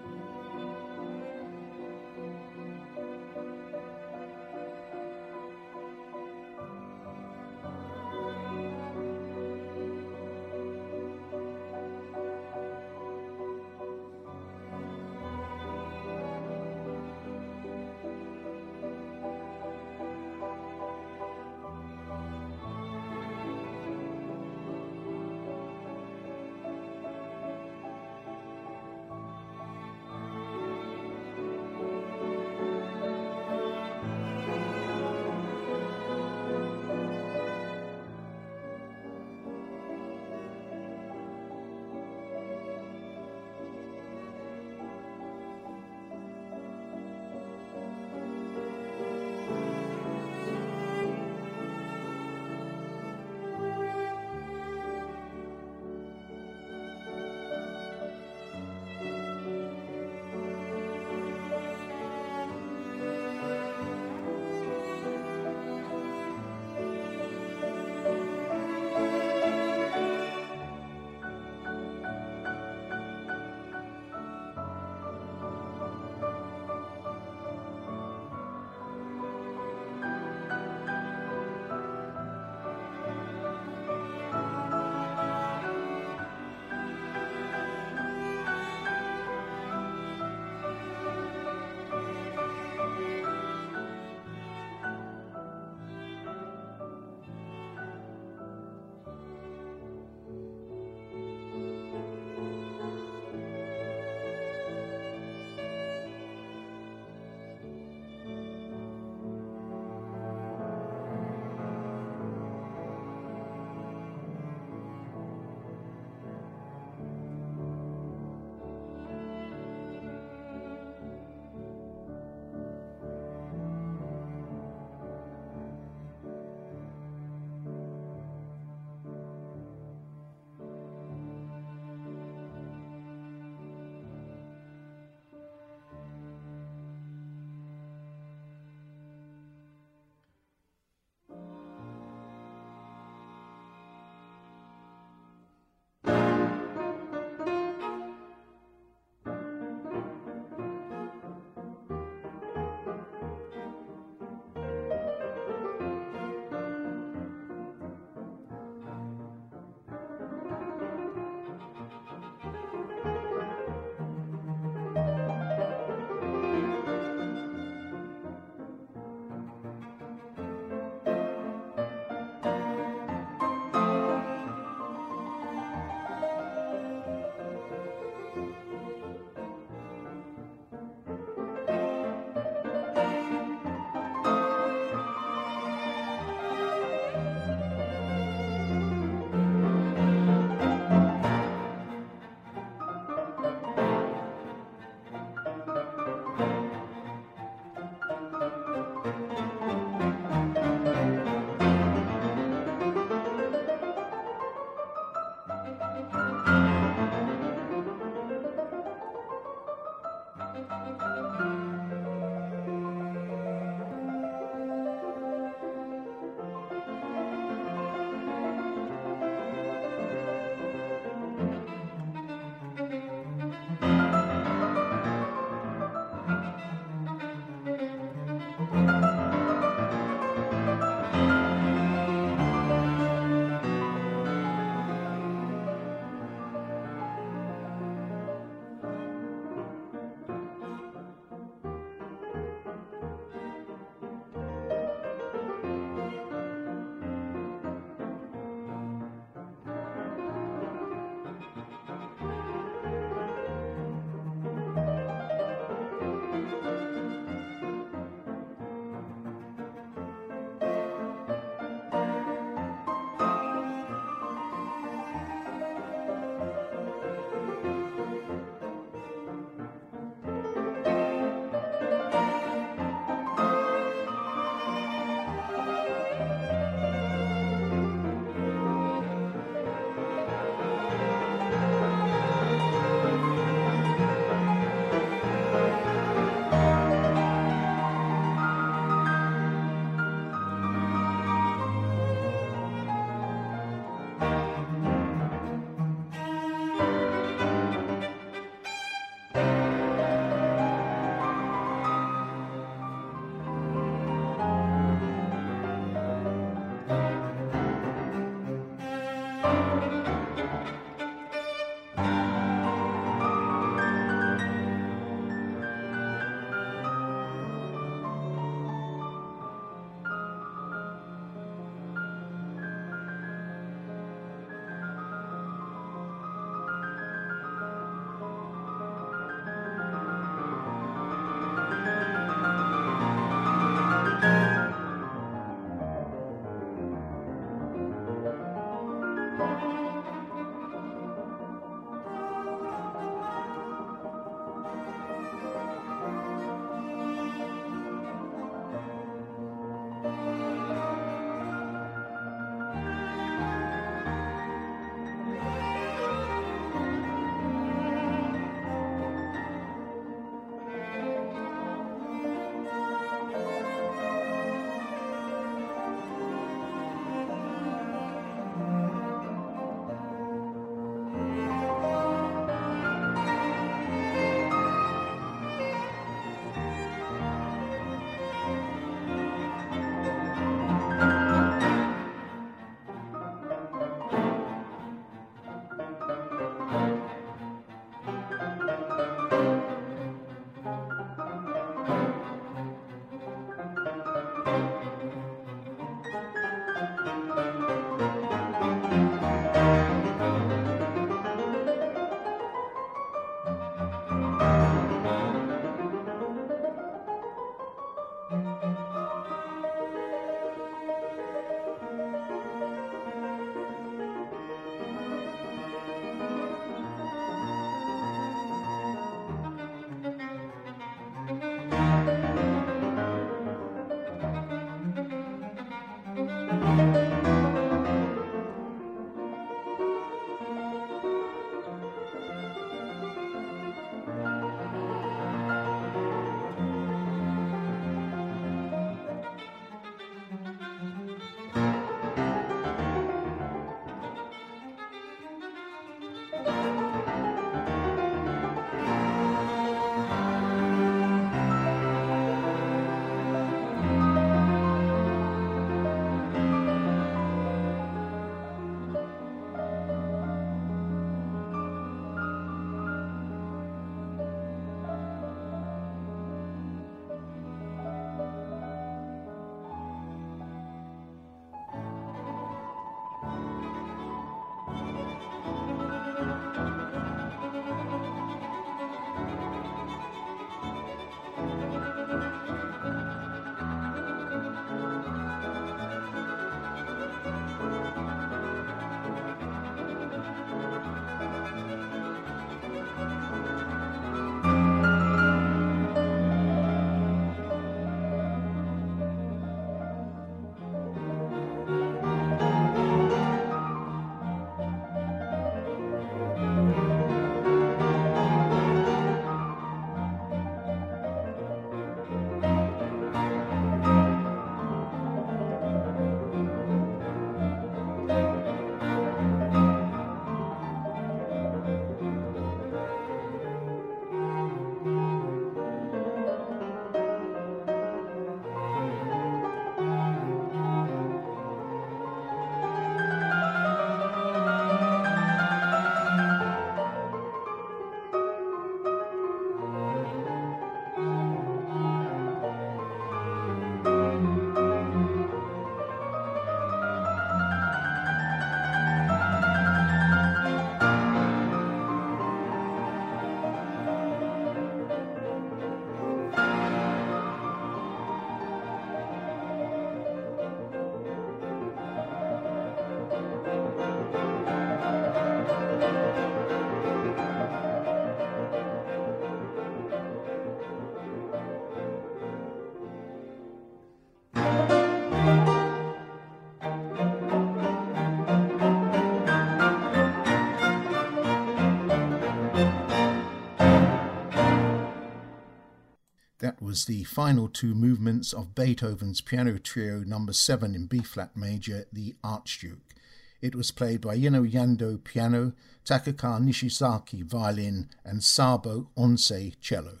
The 586.86 587.04
final 587.04 587.48
two 587.48 587.74
movements 587.74 588.34
of 588.34 588.54
Beethoven's 588.54 589.22
Piano 589.22 589.56
Trio 589.56 590.00
number 590.00 590.34
7 590.34 590.74
in 590.74 590.84
B 590.84 590.98
flat 590.98 591.34
major, 591.34 591.86
the 591.90 592.14
Archduke. 592.22 592.94
It 593.40 593.54
was 593.54 593.70
played 593.70 594.02
by 594.02 594.18
Jenő 594.18 594.50
Jandó 594.50 595.02
piano, 595.02 595.54
Takako 595.86 596.42
Nishizaki 596.44 597.24
violin, 597.24 597.88
and 598.04 598.20
Csaba 598.20 598.86
Onczay 598.98 599.54
cello. 599.62 600.00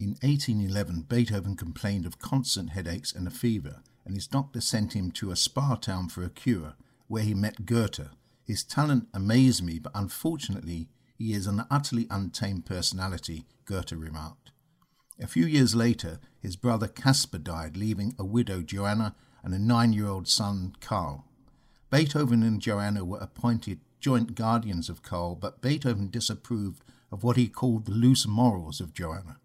In 0.00 0.16
1811, 0.22 1.02
Beethoven 1.02 1.56
complained 1.56 2.06
of 2.06 2.18
constant 2.18 2.70
headaches 2.70 3.12
and 3.12 3.26
a 3.26 3.30
fever, 3.30 3.82
and 4.06 4.14
his 4.14 4.26
doctor 4.26 4.62
sent 4.62 4.94
him 4.94 5.10
to 5.10 5.30
a 5.30 5.36
spa 5.36 5.74
town 5.74 6.08
for 6.08 6.22
a 6.24 6.30
cure, 6.30 6.74
where 7.06 7.22
he 7.22 7.34
met 7.34 7.66
Goethe. 7.66 8.08
His 8.48 8.64
talent 8.64 9.08
amazed 9.12 9.62
me, 9.62 9.78
but 9.78 9.92
unfortunately, 9.94 10.88
he 11.18 11.34
is 11.34 11.46
an 11.46 11.66
utterly 11.70 12.06
untamed 12.08 12.64
personality, 12.64 13.44
Goethe 13.66 13.92
remarked. 13.92 14.52
A 15.20 15.26
few 15.26 15.44
years 15.44 15.74
later, 15.74 16.18
his 16.40 16.56
brother 16.56 16.88
Caspar 16.88 17.36
died, 17.36 17.76
leaving 17.76 18.14
a 18.18 18.24
widow, 18.24 18.62
Joanna, 18.62 19.14
and 19.42 19.52
a 19.52 19.58
nine 19.58 19.92
year 19.92 20.06
old 20.06 20.28
son, 20.28 20.74
Karl. 20.80 21.26
Beethoven 21.90 22.42
and 22.42 22.58
Joanna 22.58 23.04
were 23.04 23.18
appointed 23.18 23.80
joint 24.00 24.34
guardians 24.34 24.88
of 24.88 25.02
Karl, 25.02 25.34
but 25.34 25.60
Beethoven 25.60 26.08
disapproved 26.08 26.82
of 27.12 27.22
what 27.22 27.36
he 27.36 27.48
called 27.48 27.84
the 27.84 27.92
loose 27.92 28.26
morals 28.26 28.80
of 28.80 28.94
Joanna. 28.94 29.36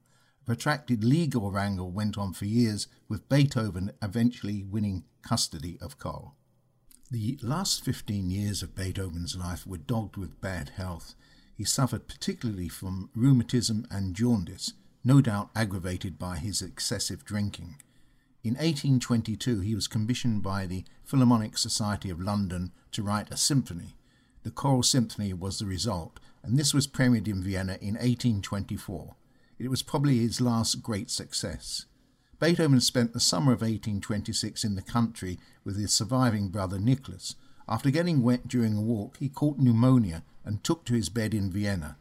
A 0.44 0.46
protracted 0.46 1.04
legal 1.04 1.52
wrangle 1.52 1.92
went 1.92 2.18
on 2.18 2.32
for 2.32 2.46
years, 2.46 2.88
with 3.10 3.28
Beethoven 3.28 3.92
eventually 4.02 4.64
winning 4.64 5.04
custody 5.22 5.78
of 5.82 5.98
Karl. 5.98 6.38
The 7.14 7.38
last 7.44 7.86
15 7.86 8.32
years 8.32 8.64
of 8.64 8.74
Beethoven's 8.74 9.38
life 9.38 9.68
were 9.68 9.78
dogged 9.78 10.18
with 10.18 10.42
bad 10.42 10.70
health. 10.70 11.14
He 11.56 11.64
suffered 11.64 12.08
particularly 12.08 12.70
from 12.70 13.12
rheumatism 13.14 13.86
and 13.92 14.16
jaundice, 14.16 14.74
no 15.04 15.22
doubt 15.22 15.52
aggravated 15.56 16.18
by 16.18 16.38
his 16.38 16.64
excessive 16.64 17.24
drinking. 17.24 17.76
In 18.44 18.56
1822, 18.56 19.60
he 19.60 19.76
was 19.76 19.88
commissioned 19.88 20.42
by 20.42 20.66
the 20.66 20.86
Philharmonic 21.04 21.56
Society 21.56 22.10
of 22.10 22.20
London 22.20 22.72
to 22.94 23.04
write 23.04 23.30
a 23.30 23.38
symphony. 23.38 23.96
The 24.42 24.50
Choral 24.50 24.82
Symphony 24.82 25.34
was 25.34 25.60
the 25.60 25.68
result, 25.68 26.20
and 26.42 26.58
this 26.58 26.74
was 26.74 26.88
premiered 26.88 27.28
in 27.28 27.44
Vienna 27.44 27.74
in 27.74 27.94
1824. 27.94 29.14
It 29.60 29.68
was 29.68 29.84
probably 29.84 30.18
his 30.18 30.42
last 30.42 30.82
great 30.82 31.12
success. 31.12 31.86
Beethoven 32.44 32.82
spent 32.82 33.14
the 33.14 33.22
summer 33.22 33.54
of 33.54 33.62
1826 33.62 34.66
in 34.66 34.76
the 34.76 34.82
country 34.82 35.40
with 35.64 35.80
his 35.80 35.94
surviving 35.94 36.50
brother 36.50 36.78
Nicholas. 36.78 37.36
After 37.70 37.90
getting 37.90 38.22
wet 38.22 38.50
during 38.50 38.76
a 38.76 38.82
walk, 38.82 39.16
he 39.16 39.30
caught 39.30 39.60
pneumonia 39.60 40.24
and 40.44 40.62
took 40.62 40.84
to 40.84 40.94
his 40.94 41.08
bed 41.08 41.34
in 41.34 41.50
Vienna. 41.50 41.96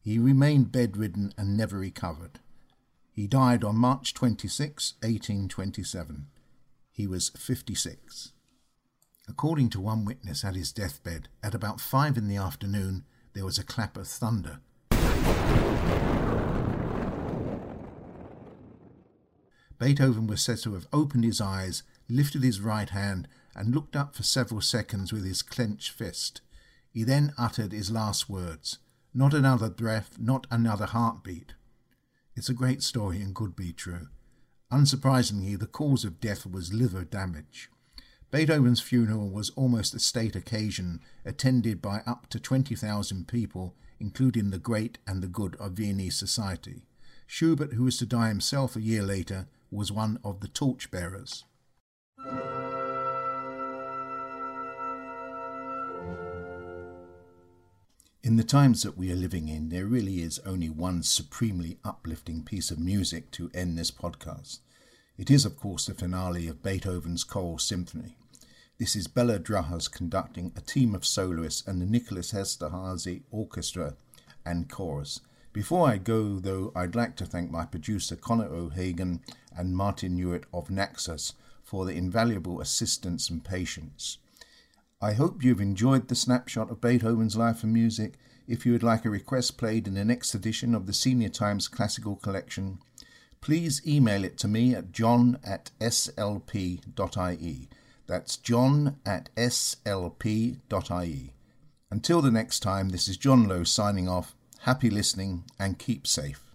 He 0.00 0.16
remained 0.16 0.70
bedridden 0.70 1.34
and 1.36 1.56
never 1.56 1.76
recovered. 1.76 2.38
He 3.10 3.26
died 3.26 3.64
on 3.64 3.74
March 3.74 4.14
26, 4.14 4.94
1827. 5.02 6.26
He 6.92 7.08
was 7.08 7.30
56. 7.30 8.30
According 9.28 9.70
to 9.70 9.80
one 9.80 10.04
witness 10.04 10.44
at 10.44 10.54
his 10.54 10.70
deathbed, 10.70 11.26
at 11.42 11.52
about 11.52 11.80
five 11.80 12.16
in 12.16 12.28
the 12.28 12.36
afternoon, 12.36 13.06
there 13.34 13.44
was 13.44 13.58
a 13.58 13.64
clap 13.64 13.96
of 13.96 14.06
thunder. 14.06 14.60
Beethoven 19.80 20.26
was 20.26 20.42
said 20.42 20.58
to 20.58 20.74
have 20.74 20.86
opened 20.92 21.24
his 21.24 21.40
eyes, 21.40 21.82
lifted 22.06 22.42
his 22.42 22.60
right 22.60 22.90
hand, 22.90 23.26
and 23.54 23.74
looked 23.74 23.96
up 23.96 24.14
for 24.14 24.22
several 24.22 24.60
seconds 24.60 25.10
with 25.10 25.24
his 25.24 25.40
clenched 25.40 25.90
fist. 25.90 26.42
He 26.92 27.02
then 27.02 27.32
uttered 27.38 27.72
his 27.72 27.90
last 27.90 28.28
words 28.28 28.78
Not 29.14 29.32
another 29.32 29.70
breath, 29.70 30.18
not 30.18 30.46
another 30.50 30.84
heartbeat. 30.84 31.54
It's 32.36 32.50
a 32.50 32.54
great 32.54 32.82
story 32.82 33.22
and 33.22 33.34
could 33.34 33.56
be 33.56 33.72
true. 33.72 34.08
Unsurprisingly, 34.70 35.58
the 35.58 35.66
cause 35.66 36.04
of 36.04 36.20
death 36.20 36.44
was 36.44 36.74
liver 36.74 37.04
damage. 37.04 37.70
Beethoven's 38.30 38.82
funeral 38.82 39.30
was 39.30 39.48
almost 39.56 39.94
a 39.94 39.98
state 39.98 40.36
occasion, 40.36 41.00
attended 41.24 41.80
by 41.80 42.02
up 42.06 42.28
to 42.28 42.38
20,000 42.38 43.26
people, 43.26 43.74
including 43.98 44.50
the 44.50 44.58
great 44.58 44.98
and 45.06 45.22
the 45.22 45.26
good 45.26 45.56
of 45.56 45.72
Viennese 45.72 46.18
society. 46.18 46.82
Schubert, 47.26 47.72
who 47.72 47.84
was 47.84 47.96
to 47.96 48.06
die 48.06 48.28
himself 48.28 48.76
a 48.76 48.82
year 48.82 49.02
later, 49.02 49.48
was 49.70 49.92
one 49.92 50.18
of 50.24 50.40
the 50.40 50.48
torchbearers. 50.48 51.44
In 58.22 58.36
the 58.36 58.44
times 58.44 58.82
that 58.82 58.98
we 58.98 59.10
are 59.10 59.16
living 59.16 59.48
in, 59.48 59.70
there 59.70 59.86
really 59.86 60.22
is 60.22 60.40
only 60.40 60.68
one 60.68 61.02
supremely 61.02 61.78
uplifting 61.84 62.42
piece 62.42 62.70
of 62.70 62.78
music 62.78 63.30
to 63.32 63.50
end 63.54 63.78
this 63.78 63.90
podcast. 63.90 64.58
It 65.16 65.30
is, 65.30 65.44
of 65.44 65.58
course, 65.58 65.86
the 65.86 65.94
finale 65.94 66.46
of 66.46 66.62
Beethoven's 66.62 67.24
Choral 67.24 67.58
Symphony. 67.58 68.16
This 68.78 68.94
is 68.96 69.08
Béla 69.08 69.38
Drahos 69.38 69.90
conducting 69.90 70.52
a 70.56 70.60
team 70.60 70.94
of 70.94 71.04
soloists 71.04 71.66
and 71.66 71.80
the 71.80 71.86
Nicholas 71.86 72.32
Esterhazy 72.32 73.22
Orchestra 73.30 73.96
and 74.44 74.70
Chorus. 74.70 75.20
Before 75.52 75.88
I 75.88 75.98
go, 75.98 76.38
though, 76.38 76.72
I'd 76.76 76.94
like 76.94 77.16
to 77.16 77.26
thank 77.26 77.50
my 77.50 77.64
producer 77.64 78.16
Connor 78.16 78.46
O'Hagan 78.46 79.20
and 79.56 79.76
Martin 79.76 80.16
Newitt 80.16 80.44
of 80.52 80.70
Naxos 80.70 81.34
for 81.62 81.84
their 81.84 81.94
invaluable 81.94 82.60
assistance 82.60 83.30
and 83.30 83.44
patience. 83.44 84.18
I 85.00 85.12
hope 85.14 85.42
you've 85.42 85.60
enjoyed 85.60 86.08
the 86.08 86.14
snapshot 86.14 86.70
of 86.70 86.80
Beethoven's 86.80 87.36
life 87.36 87.62
and 87.62 87.72
music. 87.72 88.14
If 88.46 88.66
you 88.66 88.72
would 88.72 88.82
like 88.82 89.04
a 89.04 89.10
request 89.10 89.56
played 89.56 89.86
in 89.86 89.94
the 89.94 90.04
next 90.04 90.34
edition 90.34 90.74
of 90.74 90.86
the 90.86 90.92
Senior 90.92 91.28
Times 91.28 91.68
Classical 91.68 92.16
Collection, 92.16 92.80
please 93.40 93.80
email 93.86 94.24
it 94.24 94.36
to 94.38 94.48
me 94.48 94.74
at 94.74 94.92
john 94.92 95.38
at 95.44 95.70
slp.ie. 95.80 97.68
That's 98.06 98.36
john 98.36 98.96
at 99.06 99.30
slp.ie. 99.36 100.60
Until 101.92 102.22
the 102.22 102.30
next 102.30 102.60
time, 102.60 102.90
this 102.90 103.08
is 103.08 103.16
John 103.16 103.48
Lowe 103.48 103.64
signing 103.64 104.08
off. 104.08 104.36
Happy 104.60 104.90
listening 104.90 105.44
and 105.58 105.78
keep 105.78 106.06
safe. 106.06 106.49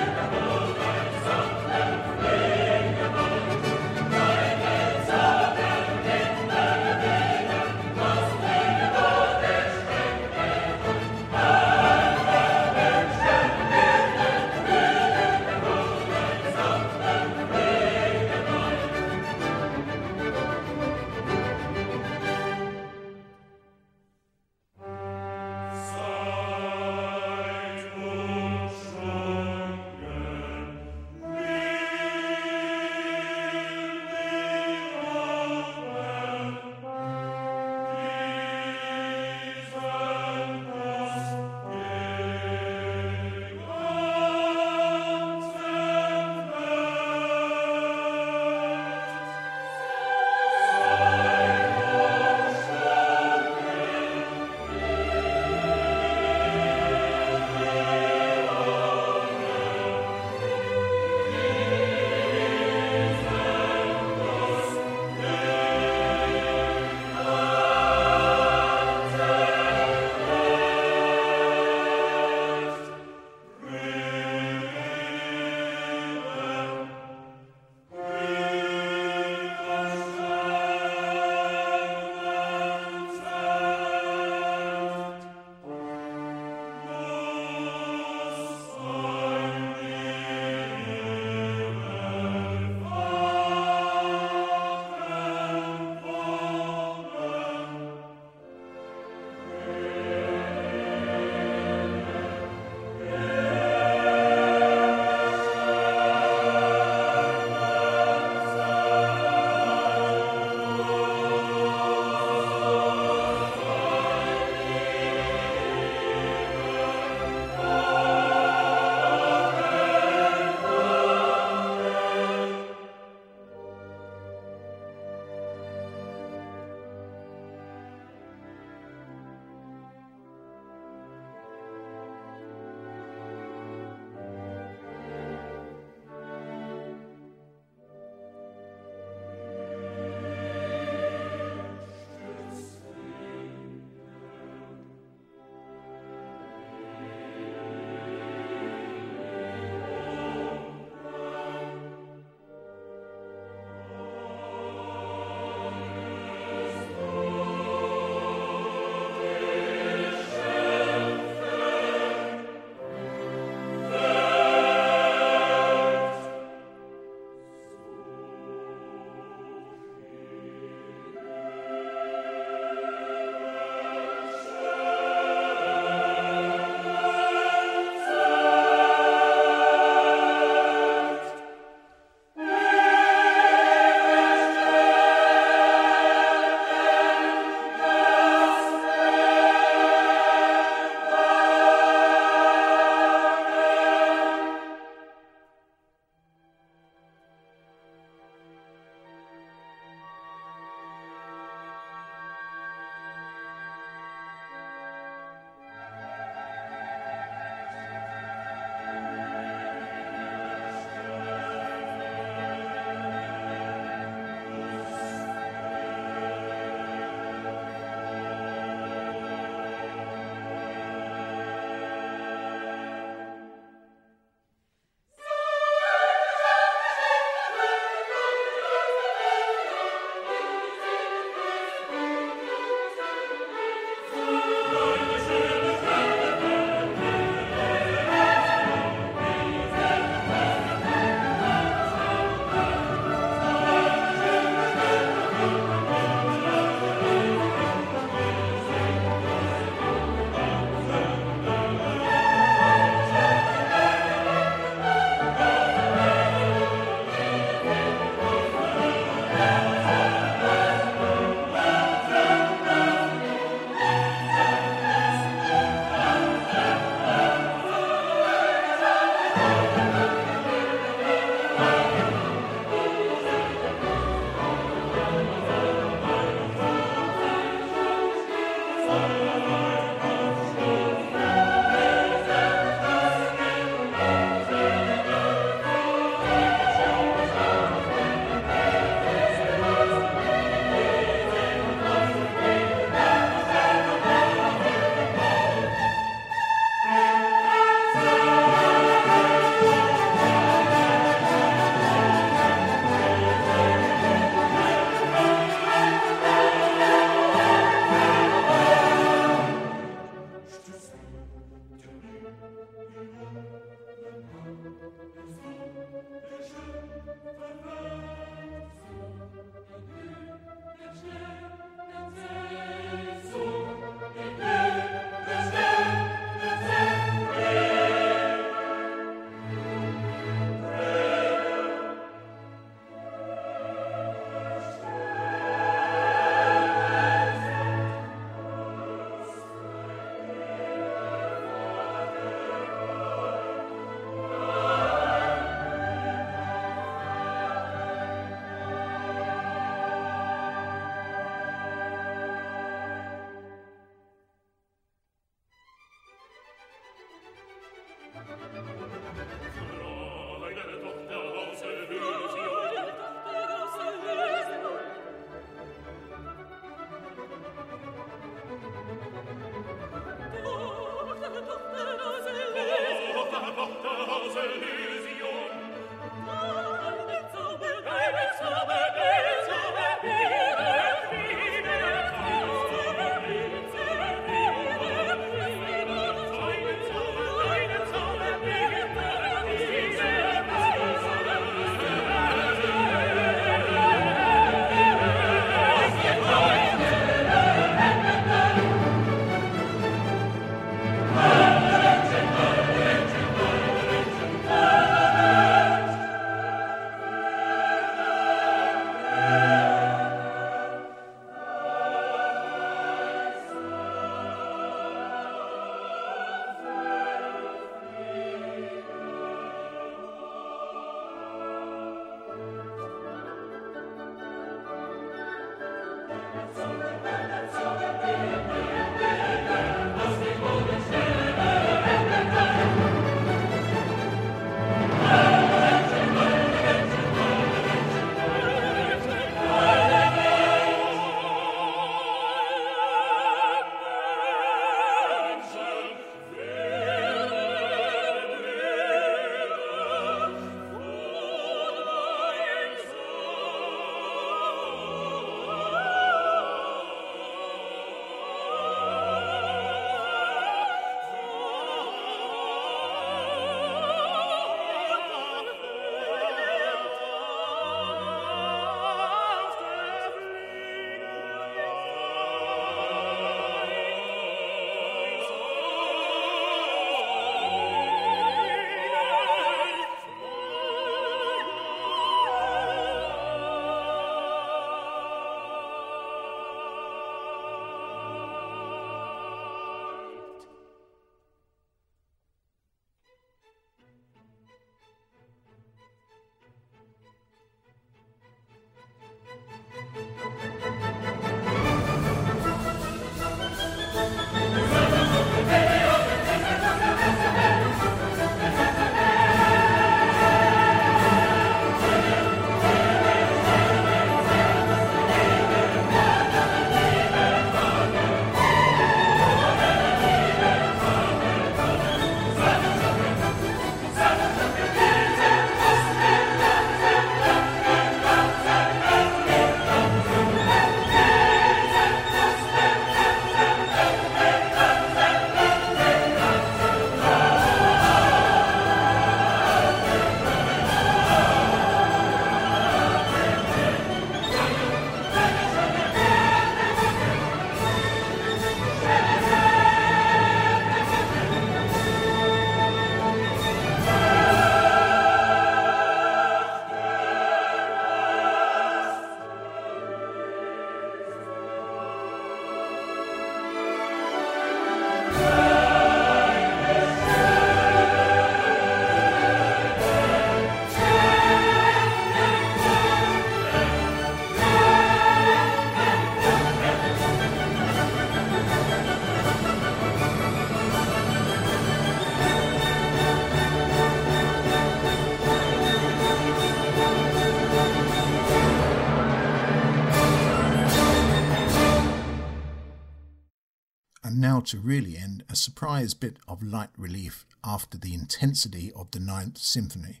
To 594.48 594.58
really 594.58 594.96
end, 594.96 595.24
a 595.28 595.36
surprise 595.36 595.92
bit 595.92 596.16
of 596.26 596.42
light 596.42 596.70
relief 596.78 597.26
after 597.44 597.76
the 597.76 597.92
intensity 597.92 598.72
of 598.74 598.90
the 598.92 598.98
Ninth 598.98 599.36
Symphony. 599.36 600.00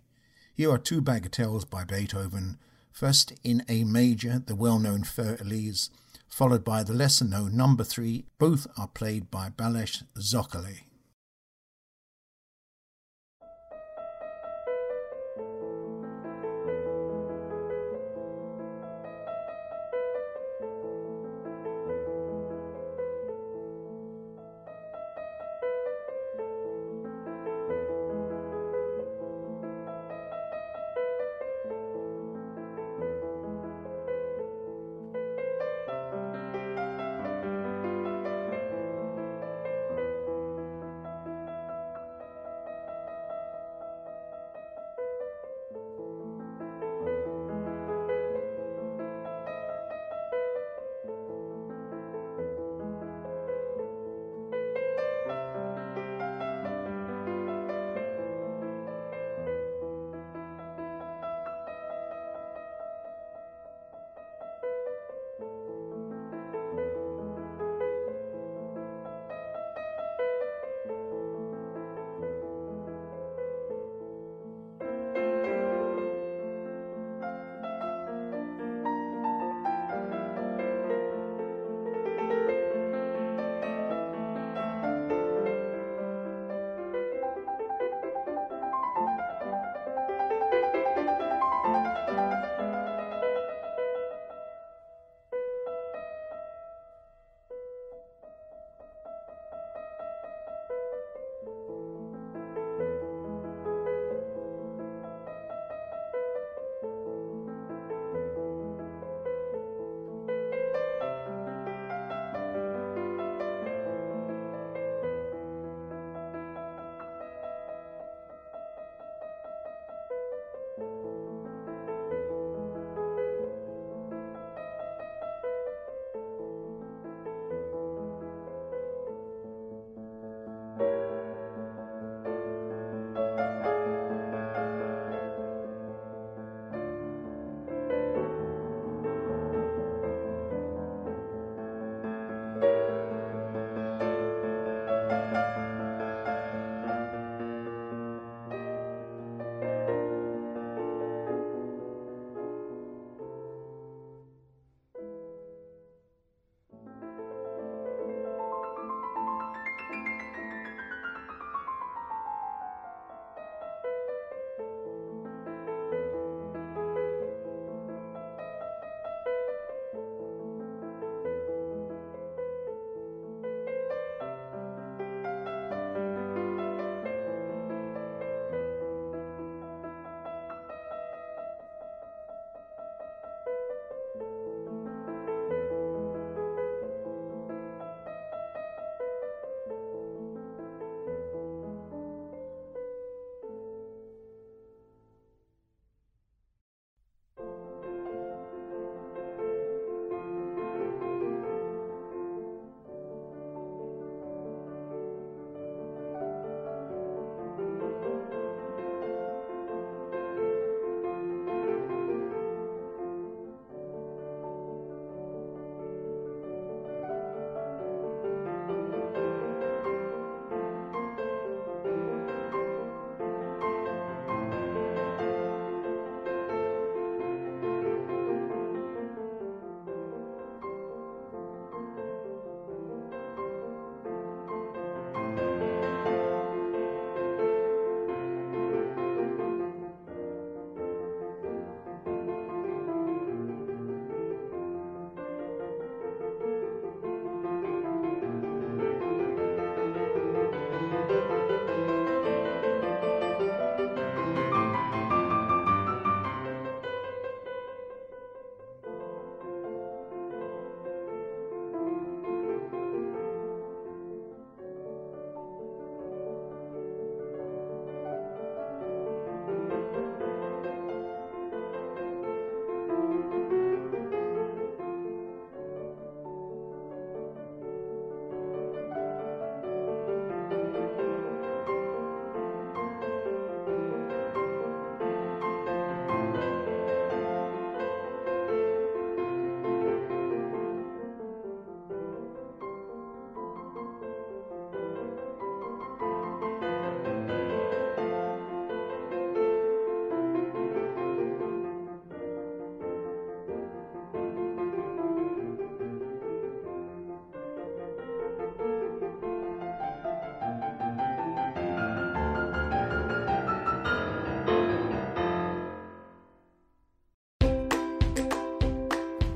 Here 0.54 0.70
are 0.70 0.78
two 0.78 1.02
bagatelles 1.02 1.68
by 1.68 1.84
Beethoven, 1.84 2.56
first 2.90 3.34
in 3.44 3.62
A 3.68 3.84
major, 3.84 4.42
the 4.46 4.54
well 4.54 4.78
known 4.78 5.02
Für 5.02 5.38
Elise, 5.38 5.90
followed 6.30 6.64
by 6.64 6.82
the 6.82 6.94
lesser 6.94 7.26
known 7.26 7.58
number 7.58 7.84
three. 7.84 8.24
Both 8.38 8.66
are 8.78 8.88
played 8.88 9.30
by 9.30 9.50
Balázs 9.50 10.04
Szokolay. 10.16 10.87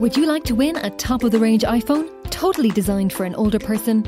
Would 0.03 0.17
you 0.17 0.27
like 0.27 0.43
to 0.47 0.57
win 0.57 0.75
a 0.79 0.91
top 0.91 1.23
of 1.23 1.31
the 1.31 1.39
range 1.39 1.63
iPhone, 1.63 2.11
totally 2.29 2.71
designed 2.71 3.13
for 3.13 3.25
an 3.25 3.37
older 3.37 3.61
person? 3.61 4.03